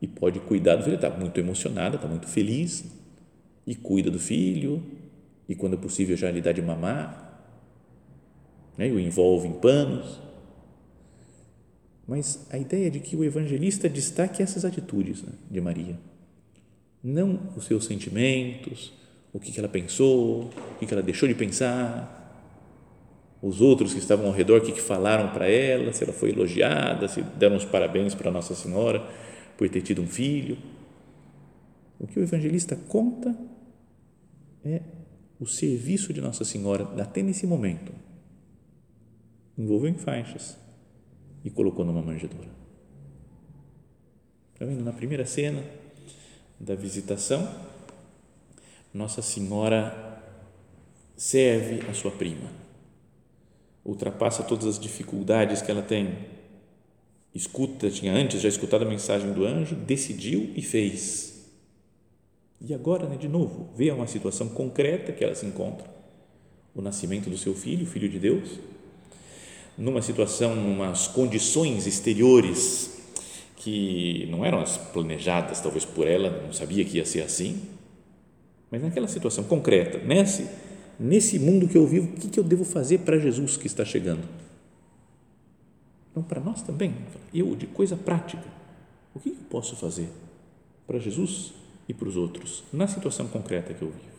e 0.00 0.06
pode 0.06 0.38
cuidar 0.40 0.76
do 0.76 0.84
filho, 0.84 0.96
está 0.96 1.08
muito 1.08 1.40
emocionada, 1.40 1.96
está 1.96 2.06
muito 2.06 2.28
feliz 2.28 2.84
e 3.66 3.74
cuida 3.74 4.10
do 4.10 4.18
filho, 4.18 4.82
e, 5.48 5.54
quando 5.54 5.72
é 5.72 5.78
possível, 5.78 6.18
já 6.18 6.30
lhe 6.30 6.42
dá 6.42 6.52
de 6.52 6.60
mamar, 6.60 7.40
né? 8.76 8.88
e 8.88 8.92
o 8.92 9.00
envolve 9.00 9.48
em 9.48 9.54
panos. 9.54 10.20
Mas 12.06 12.46
a 12.50 12.58
ideia 12.58 12.90
de 12.90 13.00
que 13.00 13.16
o 13.16 13.24
evangelista 13.24 13.88
destaque 13.88 14.42
essas 14.42 14.66
atitudes 14.66 15.22
né, 15.22 15.32
de 15.50 15.62
Maria, 15.62 15.98
não 17.02 17.40
os 17.56 17.64
seus 17.64 17.86
sentimentos, 17.86 18.92
o 19.32 19.40
que 19.40 19.58
ela 19.58 19.68
pensou, 19.68 20.50
o 20.76 20.86
que 20.86 20.92
ela 20.92 21.02
deixou 21.02 21.26
de 21.26 21.34
pensar, 21.34 22.23
os 23.44 23.60
outros 23.60 23.92
que 23.92 23.98
estavam 23.98 24.24
ao 24.24 24.32
redor, 24.32 24.62
o 24.62 24.64
que 24.64 24.80
falaram 24.80 25.30
para 25.34 25.46
ela, 25.46 25.92
se 25.92 26.02
ela 26.02 26.14
foi 26.14 26.30
elogiada, 26.30 27.06
se 27.06 27.20
deram 27.20 27.56
os 27.56 27.64
parabéns 27.66 28.14
para 28.14 28.30
Nossa 28.30 28.54
Senhora 28.54 29.06
por 29.58 29.68
ter 29.68 29.82
tido 29.82 30.00
um 30.00 30.06
filho. 30.06 30.56
O 32.00 32.06
que 32.06 32.18
o 32.18 32.22
evangelista 32.22 32.74
conta 32.74 33.36
é 34.64 34.80
o 35.38 35.44
serviço 35.46 36.10
de 36.10 36.22
Nossa 36.22 36.42
Senhora 36.42 36.88
até 37.02 37.22
nesse 37.22 37.46
momento. 37.46 37.92
Envolveu 39.58 39.90
em 39.90 39.98
faixas 39.98 40.56
e 41.44 41.50
colocou 41.50 41.84
numa 41.84 42.00
manjedoura. 42.00 42.48
Está 44.54 44.64
vendo? 44.64 44.82
Na 44.82 44.92
primeira 44.94 45.26
cena 45.26 45.62
da 46.58 46.74
visitação, 46.74 47.46
nossa 48.94 49.20
Senhora 49.20 50.22
serve 51.14 51.86
a 51.90 51.92
sua 51.92 52.10
prima, 52.10 52.63
ultrapassa 53.84 54.42
todas 54.42 54.66
as 54.66 54.78
dificuldades 54.78 55.60
que 55.60 55.70
ela 55.70 55.82
tem, 55.82 56.16
escuta, 57.34 57.90
tinha 57.90 58.12
antes 58.12 58.40
já 58.40 58.48
escutado 58.48 58.82
a 58.82 58.88
mensagem 58.88 59.32
do 59.32 59.44
anjo, 59.44 59.74
decidiu 59.74 60.50
e 60.54 60.62
fez. 60.62 61.50
E 62.60 62.72
agora, 62.72 63.08
né, 63.08 63.16
de 63.16 63.28
novo, 63.28 63.68
vê 63.76 63.90
uma 63.90 64.06
situação 64.06 64.48
concreta 64.48 65.12
que 65.12 65.22
ela 65.22 65.34
se 65.34 65.44
encontra, 65.44 65.86
o 66.74 66.80
nascimento 66.80 67.28
do 67.28 67.36
seu 67.36 67.54
filho, 67.54 67.86
filho 67.86 68.08
de 68.08 68.18
Deus, 68.18 68.58
numa 69.76 70.00
situação, 70.00 70.52
umas 70.54 71.08
condições 71.08 71.86
exteriores 71.86 73.02
que 73.56 74.26
não 74.30 74.44
eram 74.44 74.60
as 74.60 74.76
planejadas, 74.76 75.60
talvez 75.60 75.84
por 75.84 76.06
ela, 76.06 76.42
não 76.44 76.52
sabia 76.52 76.84
que 76.84 76.98
ia 76.98 77.04
ser 77.04 77.22
assim, 77.22 77.62
mas 78.70 78.82
naquela 78.82 79.08
situação 79.08 79.44
concreta, 79.44 79.98
nesse, 79.98 80.48
nesse 80.98 81.38
mundo 81.38 81.68
que 81.68 81.76
eu 81.76 81.86
vivo, 81.86 82.08
o 82.08 82.12
que, 82.12 82.38
eu 82.38 82.44
devo 82.44 82.64
fazer 82.64 82.98
para 82.98 83.18
Jesus 83.18 83.56
que 83.56 83.66
está 83.66 83.84
chegando? 83.84 84.22
Então, 86.10 86.22
para 86.22 86.40
nós 86.40 86.62
também, 86.62 86.94
eu, 87.32 87.54
de 87.56 87.66
coisa 87.66 87.96
prática, 87.96 88.44
o 89.14 89.20
que 89.20 89.30
eu 89.30 89.36
posso 89.50 89.76
fazer 89.76 90.08
para 90.86 90.98
Jesus 90.98 91.52
e 91.88 91.94
para 91.94 92.08
os 92.08 92.16
outros, 92.16 92.64
na 92.72 92.86
situação 92.86 93.26
concreta 93.26 93.74
que 93.74 93.82
eu 93.82 93.88
vivo? 93.88 94.14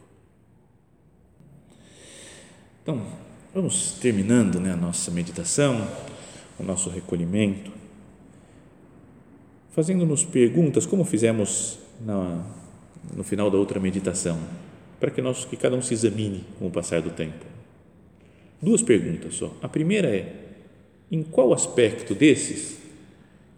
Então, 2.83 3.05
vamos 3.53 3.93
terminando 3.93 4.59
né, 4.59 4.73
a 4.73 4.77
nossa 4.77 5.09
meditação, 5.09 5.87
o 6.59 6.63
nosso 6.63 6.89
recolhimento, 6.89 7.71
fazendo-nos 9.71 10.23
perguntas, 10.23 10.85
como 10.85 11.03
fizemos 11.03 11.79
na 12.01 12.45
no 13.13 13.23
final 13.23 13.51
da 13.51 13.57
outra 13.57 13.79
meditação, 13.79 14.39
para 14.99 15.11
que 15.11 15.21
nós 15.21 15.45
que 15.45 15.57
cada 15.57 15.75
um 15.75 15.81
se 15.81 15.93
examine 15.93 16.43
com 16.57 16.67
o 16.67 16.71
passar 16.71 17.01
do 17.01 17.09
tempo. 17.09 17.45
Duas 18.61 18.81
perguntas 18.81 19.35
só. 19.35 19.55
A 19.61 19.67
primeira 19.67 20.09
é: 20.09 20.33
em 21.11 21.23
qual 21.23 21.53
aspecto 21.53 22.15
desses 22.15 22.79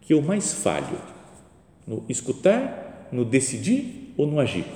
que 0.00 0.12
eu 0.12 0.20
mais 0.20 0.52
falho? 0.52 0.98
No 1.86 2.04
escutar, 2.08 3.08
no 3.10 3.24
decidir 3.24 4.12
ou 4.16 4.26
no 4.26 4.38
agir? 4.38 4.66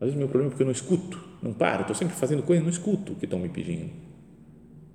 Às 0.00 0.08
vezes 0.08 0.16
meu 0.16 0.28
problema 0.28 0.48
é 0.48 0.50
porque 0.50 0.62
eu 0.62 0.66
não 0.66 0.72
escuto, 0.72 1.22
não 1.42 1.52
paro, 1.52 1.82
estou 1.82 1.94
sempre 1.94 2.14
fazendo 2.16 2.42
coisa, 2.42 2.62
não 2.62 2.70
escuto 2.70 3.12
o 3.12 3.16
que 3.16 3.24
estão 3.24 3.38
me 3.38 3.48
pedindo, 3.48 3.90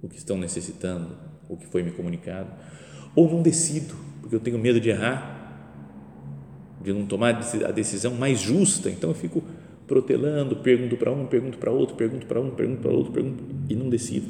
o 0.04 0.10
que 0.10 0.18
estão 0.18 0.38
necessitando, 0.38 1.18
o 1.48 1.56
que 1.56 1.66
foi 1.66 1.82
me 1.82 1.92
comunicado, 1.92 2.52
ou 3.16 3.32
não 3.32 3.42
decido, 3.42 3.96
porque 4.22 4.36
eu 4.36 4.40
tenho 4.40 4.60
medo 4.60 4.80
de 4.80 4.90
errar 4.90 5.39
de 6.82 6.94
não 6.94 7.06
tomar 7.06 7.36
a 7.66 7.72
decisão 7.72 8.14
mais 8.16 8.40
justa. 8.40 8.90
Então 8.90 9.10
eu 9.10 9.16
fico 9.16 9.44
protelando, 9.88 10.56
pergunto 10.58 10.96
para 10.96 11.12
um, 11.12 11.26
pergunto 11.26 11.58
para 11.58 11.72
outro, 11.72 11.96
pergunto 11.96 12.26
para 12.26 12.40
um, 12.40 12.52
pergunto 12.52 12.82
para 12.82 12.92
outro, 12.92 13.12
pergunto 13.12 13.44
e 13.68 13.76
não 13.76 13.90
decido. 13.90 14.28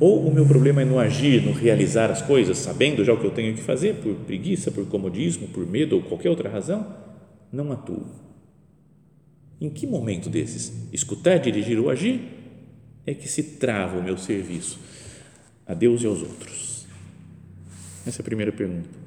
Ou 0.00 0.26
o 0.26 0.34
meu 0.34 0.44
problema 0.46 0.82
é 0.82 0.84
no 0.84 0.98
agir, 0.98 1.44
no 1.44 1.52
realizar 1.52 2.10
as 2.10 2.22
coisas, 2.22 2.58
sabendo 2.58 3.04
já 3.04 3.12
o 3.12 3.20
que 3.20 3.26
eu 3.26 3.30
tenho 3.30 3.54
que 3.54 3.62
fazer, 3.62 3.96
por 3.96 4.14
preguiça, 4.16 4.70
por 4.70 4.84
comodismo, 4.86 5.46
por 5.48 5.64
medo 5.64 5.96
ou 5.96 6.02
qualquer 6.02 6.30
outra 6.30 6.48
razão, 6.48 6.84
não 7.52 7.70
atuo. 7.70 8.04
Em 9.60 9.70
que 9.70 9.86
momento 9.86 10.28
desses, 10.28 10.72
escutar, 10.92 11.38
dirigir 11.38 11.78
ou 11.78 11.88
agir, 11.88 12.20
é 13.06 13.14
que 13.14 13.28
se 13.28 13.42
trava 13.42 13.98
o 13.98 14.02
meu 14.02 14.16
serviço 14.16 14.80
a 15.66 15.74
Deus 15.74 16.02
e 16.02 16.06
aos 16.06 16.20
outros? 16.20 16.86
Essa 18.04 18.20
é 18.20 18.22
a 18.22 18.24
primeira 18.24 18.50
pergunta. 18.50 19.01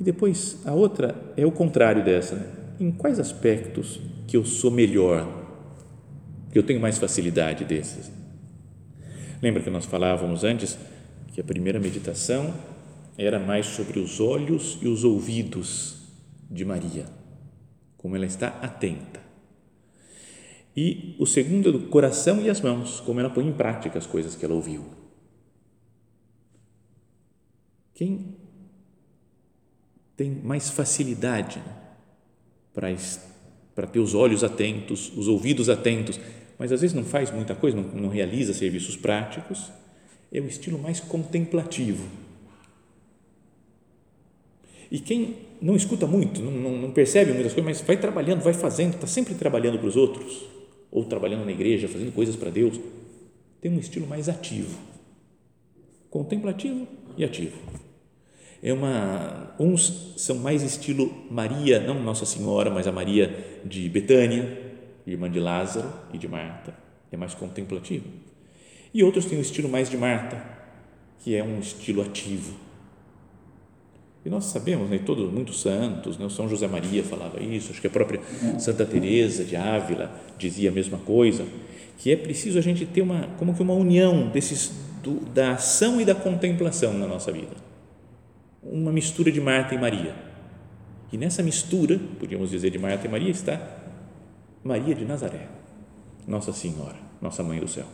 E 0.00 0.04
depois, 0.04 0.58
a 0.64 0.72
outra 0.72 1.14
é 1.36 1.46
o 1.46 1.52
contrário 1.52 2.04
dessa. 2.04 2.36
Né? 2.36 2.46
Em 2.80 2.90
quais 2.90 3.20
aspectos 3.20 4.00
que 4.26 4.36
eu 4.36 4.44
sou 4.44 4.70
melhor, 4.70 5.26
que 6.50 6.58
eu 6.58 6.62
tenho 6.62 6.80
mais 6.80 6.98
facilidade 6.98 7.64
desses? 7.64 8.10
Lembra 9.42 9.62
que 9.62 9.70
nós 9.70 9.84
falávamos 9.84 10.44
antes 10.44 10.78
que 11.32 11.40
a 11.40 11.44
primeira 11.44 11.78
meditação 11.78 12.52
era 13.16 13.38
mais 13.38 13.66
sobre 13.66 14.00
os 14.00 14.20
olhos 14.20 14.78
e 14.82 14.88
os 14.88 15.04
ouvidos 15.04 16.02
de 16.50 16.64
Maria 16.64 17.06
como 18.04 18.16
ela 18.16 18.26
está 18.26 18.48
atenta. 18.60 19.18
E 20.76 21.16
o 21.18 21.24
segundo 21.24 21.70
é 21.70 21.72
do 21.72 21.88
coração 21.88 22.38
e 22.42 22.50
as 22.50 22.60
mãos, 22.60 23.00
como 23.00 23.18
ela 23.18 23.30
põe 23.30 23.48
em 23.48 23.52
prática 23.54 23.98
as 23.98 24.06
coisas 24.06 24.34
que 24.34 24.44
ela 24.44 24.52
ouviu. 24.52 24.84
Quem 27.94 28.36
tem 30.16 30.30
mais 30.30 30.70
facilidade 30.70 31.60
para, 32.72 32.94
para 33.74 33.86
ter 33.86 33.98
os 33.98 34.14
olhos 34.14 34.44
atentos, 34.44 35.12
os 35.16 35.28
ouvidos 35.28 35.68
atentos, 35.68 36.18
mas 36.58 36.72
às 36.72 36.80
vezes 36.80 36.94
não 36.94 37.04
faz 37.04 37.30
muita 37.30 37.54
coisa, 37.54 37.76
não, 37.76 37.84
não 37.84 38.08
realiza 38.08 38.54
serviços 38.54 38.96
práticos, 38.96 39.70
é 40.32 40.40
o 40.40 40.46
estilo 40.46 40.78
mais 40.78 41.00
contemplativo. 41.00 42.06
E 44.90 44.98
quem 44.98 45.36
não 45.60 45.74
escuta 45.74 46.06
muito, 46.06 46.40
não, 46.40 46.50
não, 46.50 46.78
não 46.78 46.90
percebe 46.90 47.32
muitas 47.32 47.52
coisas, 47.52 47.64
mas 47.64 47.86
vai 47.86 47.96
trabalhando, 47.96 48.42
vai 48.42 48.52
fazendo, 48.52 48.94
está 48.94 49.06
sempre 49.06 49.34
trabalhando 49.34 49.78
para 49.78 49.88
os 49.88 49.96
outros, 49.96 50.44
ou 50.90 51.04
trabalhando 51.04 51.44
na 51.44 51.50
igreja, 51.50 51.88
fazendo 51.88 52.12
coisas 52.12 52.36
para 52.36 52.50
Deus, 52.50 52.78
tem 53.60 53.72
um 53.72 53.78
estilo 53.78 54.06
mais 54.06 54.28
ativo, 54.28 54.78
contemplativo 56.10 56.86
e 57.16 57.24
ativo. 57.24 57.56
É 58.64 58.72
uma, 58.72 59.54
uns 59.60 60.14
são 60.16 60.36
mais 60.36 60.62
estilo 60.62 61.12
Maria, 61.30 61.78
não 61.80 62.02
Nossa 62.02 62.24
Senhora, 62.24 62.70
mas 62.70 62.86
a 62.86 62.92
Maria 62.92 63.60
de 63.62 63.86
Betânia, 63.90 64.72
irmã 65.06 65.30
de 65.30 65.38
Lázaro 65.38 65.92
e 66.14 66.18
de 66.18 66.26
Marta, 66.26 66.74
é 67.12 67.16
mais 67.16 67.34
contemplativo. 67.34 68.06
E 68.94 69.04
outros 69.04 69.26
têm 69.26 69.36
o 69.36 69.42
estilo 69.42 69.68
mais 69.68 69.90
de 69.90 69.98
Marta, 69.98 70.42
que 71.18 71.36
é 71.36 71.44
um 71.44 71.60
estilo 71.60 72.00
ativo, 72.00 72.54
e 74.24 74.30
nós 74.30 74.46
sabemos, 74.46 74.88
né, 74.88 74.98
todos 75.04 75.30
muitos 75.30 75.60
santos, 75.60 76.16
né, 76.16 76.26
São 76.30 76.48
José 76.48 76.66
Maria 76.66 77.04
falava 77.04 77.42
isso, 77.42 77.70
acho 77.70 77.80
que 77.80 77.86
a 77.86 77.90
própria 77.90 78.20
Santa 78.58 78.86
Teresa 78.86 79.44
de 79.44 79.54
Ávila 79.54 80.10
dizia 80.38 80.70
a 80.70 80.72
mesma 80.72 80.96
coisa, 80.96 81.44
que 81.98 82.10
é 82.10 82.16
preciso 82.16 82.58
a 82.58 82.62
gente 82.62 82.86
ter 82.86 83.02
uma 83.02 83.28
como 83.38 83.54
que 83.54 83.62
uma 83.62 83.74
união 83.74 84.28
desses 84.28 84.72
do, 85.02 85.20
da 85.26 85.52
ação 85.52 86.00
e 86.00 86.06
da 86.06 86.14
contemplação 86.14 86.94
na 86.94 87.06
nossa 87.06 87.30
vida. 87.30 87.73
Uma 88.64 88.90
mistura 88.90 89.30
de 89.30 89.40
Marta 89.40 89.74
e 89.74 89.78
Maria. 89.78 90.14
E 91.12 91.18
nessa 91.18 91.42
mistura, 91.42 92.00
podíamos 92.18 92.50
dizer 92.50 92.70
de 92.70 92.78
Marta 92.78 93.06
e 93.06 93.10
Maria, 93.10 93.30
está 93.30 93.60
Maria 94.64 94.94
de 94.94 95.04
Nazaré, 95.04 95.46
Nossa 96.26 96.52
Senhora, 96.52 96.96
nossa 97.20 97.42
mãe 97.42 97.60
do 97.60 97.68
céu. 97.68 97.86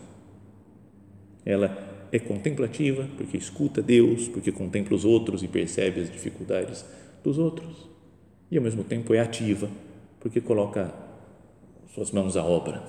Ela 1.44 2.06
é 2.12 2.18
contemplativa, 2.18 3.08
porque 3.16 3.36
escuta 3.36 3.82
Deus, 3.82 4.28
porque 4.28 4.52
contempla 4.52 4.94
os 4.94 5.04
outros 5.04 5.42
e 5.42 5.48
percebe 5.48 6.00
as 6.00 6.10
dificuldades 6.10 6.84
dos 7.22 7.38
outros. 7.38 7.88
E 8.50 8.56
ao 8.56 8.62
mesmo 8.62 8.84
tempo 8.84 9.12
é 9.12 9.18
ativa, 9.20 9.68
porque 10.20 10.40
coloca 10.40 10.94
suas 11.92 12.12
mãos 12.12 12.36
à 12.36 12.44
obra. 12.44 12.82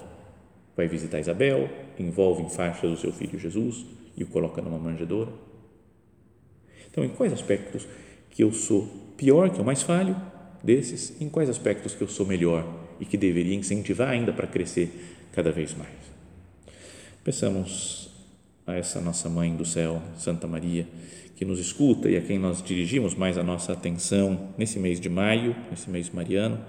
Vai 0.78 0.88
visitar 0.88 1.20
Isabel, 1.20 1.70
envolve 2.00 2.44
em 2.44 2.50
faixas 2.50 2.92
o 2.92 2.98
seu 2.98 3.12
filho 3.12 3.40
Jesus 3.40 3.86
e 4.16 4.24
o 4.24 4.28
coloca 4.28 4.62
numa 4.62 4.78
manjedoura. 4.78 5.32
Então, 6.92 7.06
em 7.06 7.10
quais 7.10 7.32
aspectos 7.32 7.88
que 8.30 8.44
eu 8.44 8.52
sou 8.52 8.86
pior, 9.16 9.50
que 9.50 9.60
eu 9.60 9.64
mais 9.64 9.82
falho 9.82 10.16
desses, 10.62 11.20
em 11.22 11.30
quais 11.30 11.50
aspectos 11.50 11.96
que 11.96 12.02
eu 12.02 12.08
sou 12.08 12.26
melhor 12.26 12.68
e 13.00 13.06
que 13.06 13.18
deveria 13.18 13.56
incentivar 13.56 14.10
ainda 14.10 14.34
para 14.34 14.46
crescer 14.46 14.92
cada 15.32 15.52
vez 15.52 15.74
mais? 15.74 15.90
Pensamos 17.24 18.10
a 18.68 18.76
essa 18.76 19.00
nossa 19.00 19.30
mãe 19.30 19.56
do 19.56 19.66
céu, 19.66 20.02
Santa 20.18 20.48
Maria, 20.48 20.86
que 21.36 21.46
nos 21.46 21.60
escuta 21.60 22.10
e 22.10 22.18
a 22.18 22.22
quem 22.22 22.38
nós 22.38 22.62
dirigimos 22.62 23.16
mais 23.16 23.38
a 23.38 23.44
nossa 23.44 23.72
atenção 23.74 24.50
nesse 24.58 24.78
mês 24.78 25.00
de 25.00 25.10
maio, 25.10 25.56
nesse 25.70 25.90
mês 25.90 26.10
mariano, 26.10 26.60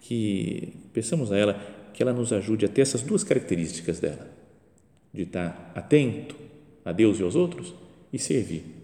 que 0.00 0.74
peçamos 0.92 1.32
a 1.32 1.38
ela 1.38 1.54
que 1.94 2.02
ela 2.02 2.12
nos 2.12 2.32
ajude 2.32 2.66
a 2.66 2.68
ter 2.68 2.82
essas 2.82 3.02
duas 3.02 3.24
características 3.24 3.98
dela, 3.98 4.28
de 5.12 5.22
estar 5.22 5.72
atento 5.74 6.34
a 6.84 6.92
Deus 6.92 7.18
e 7.18 7.22
aos 7.22 7.34
outros 7.34 7.72
e 8.12 8.18
servir 8.18 8.83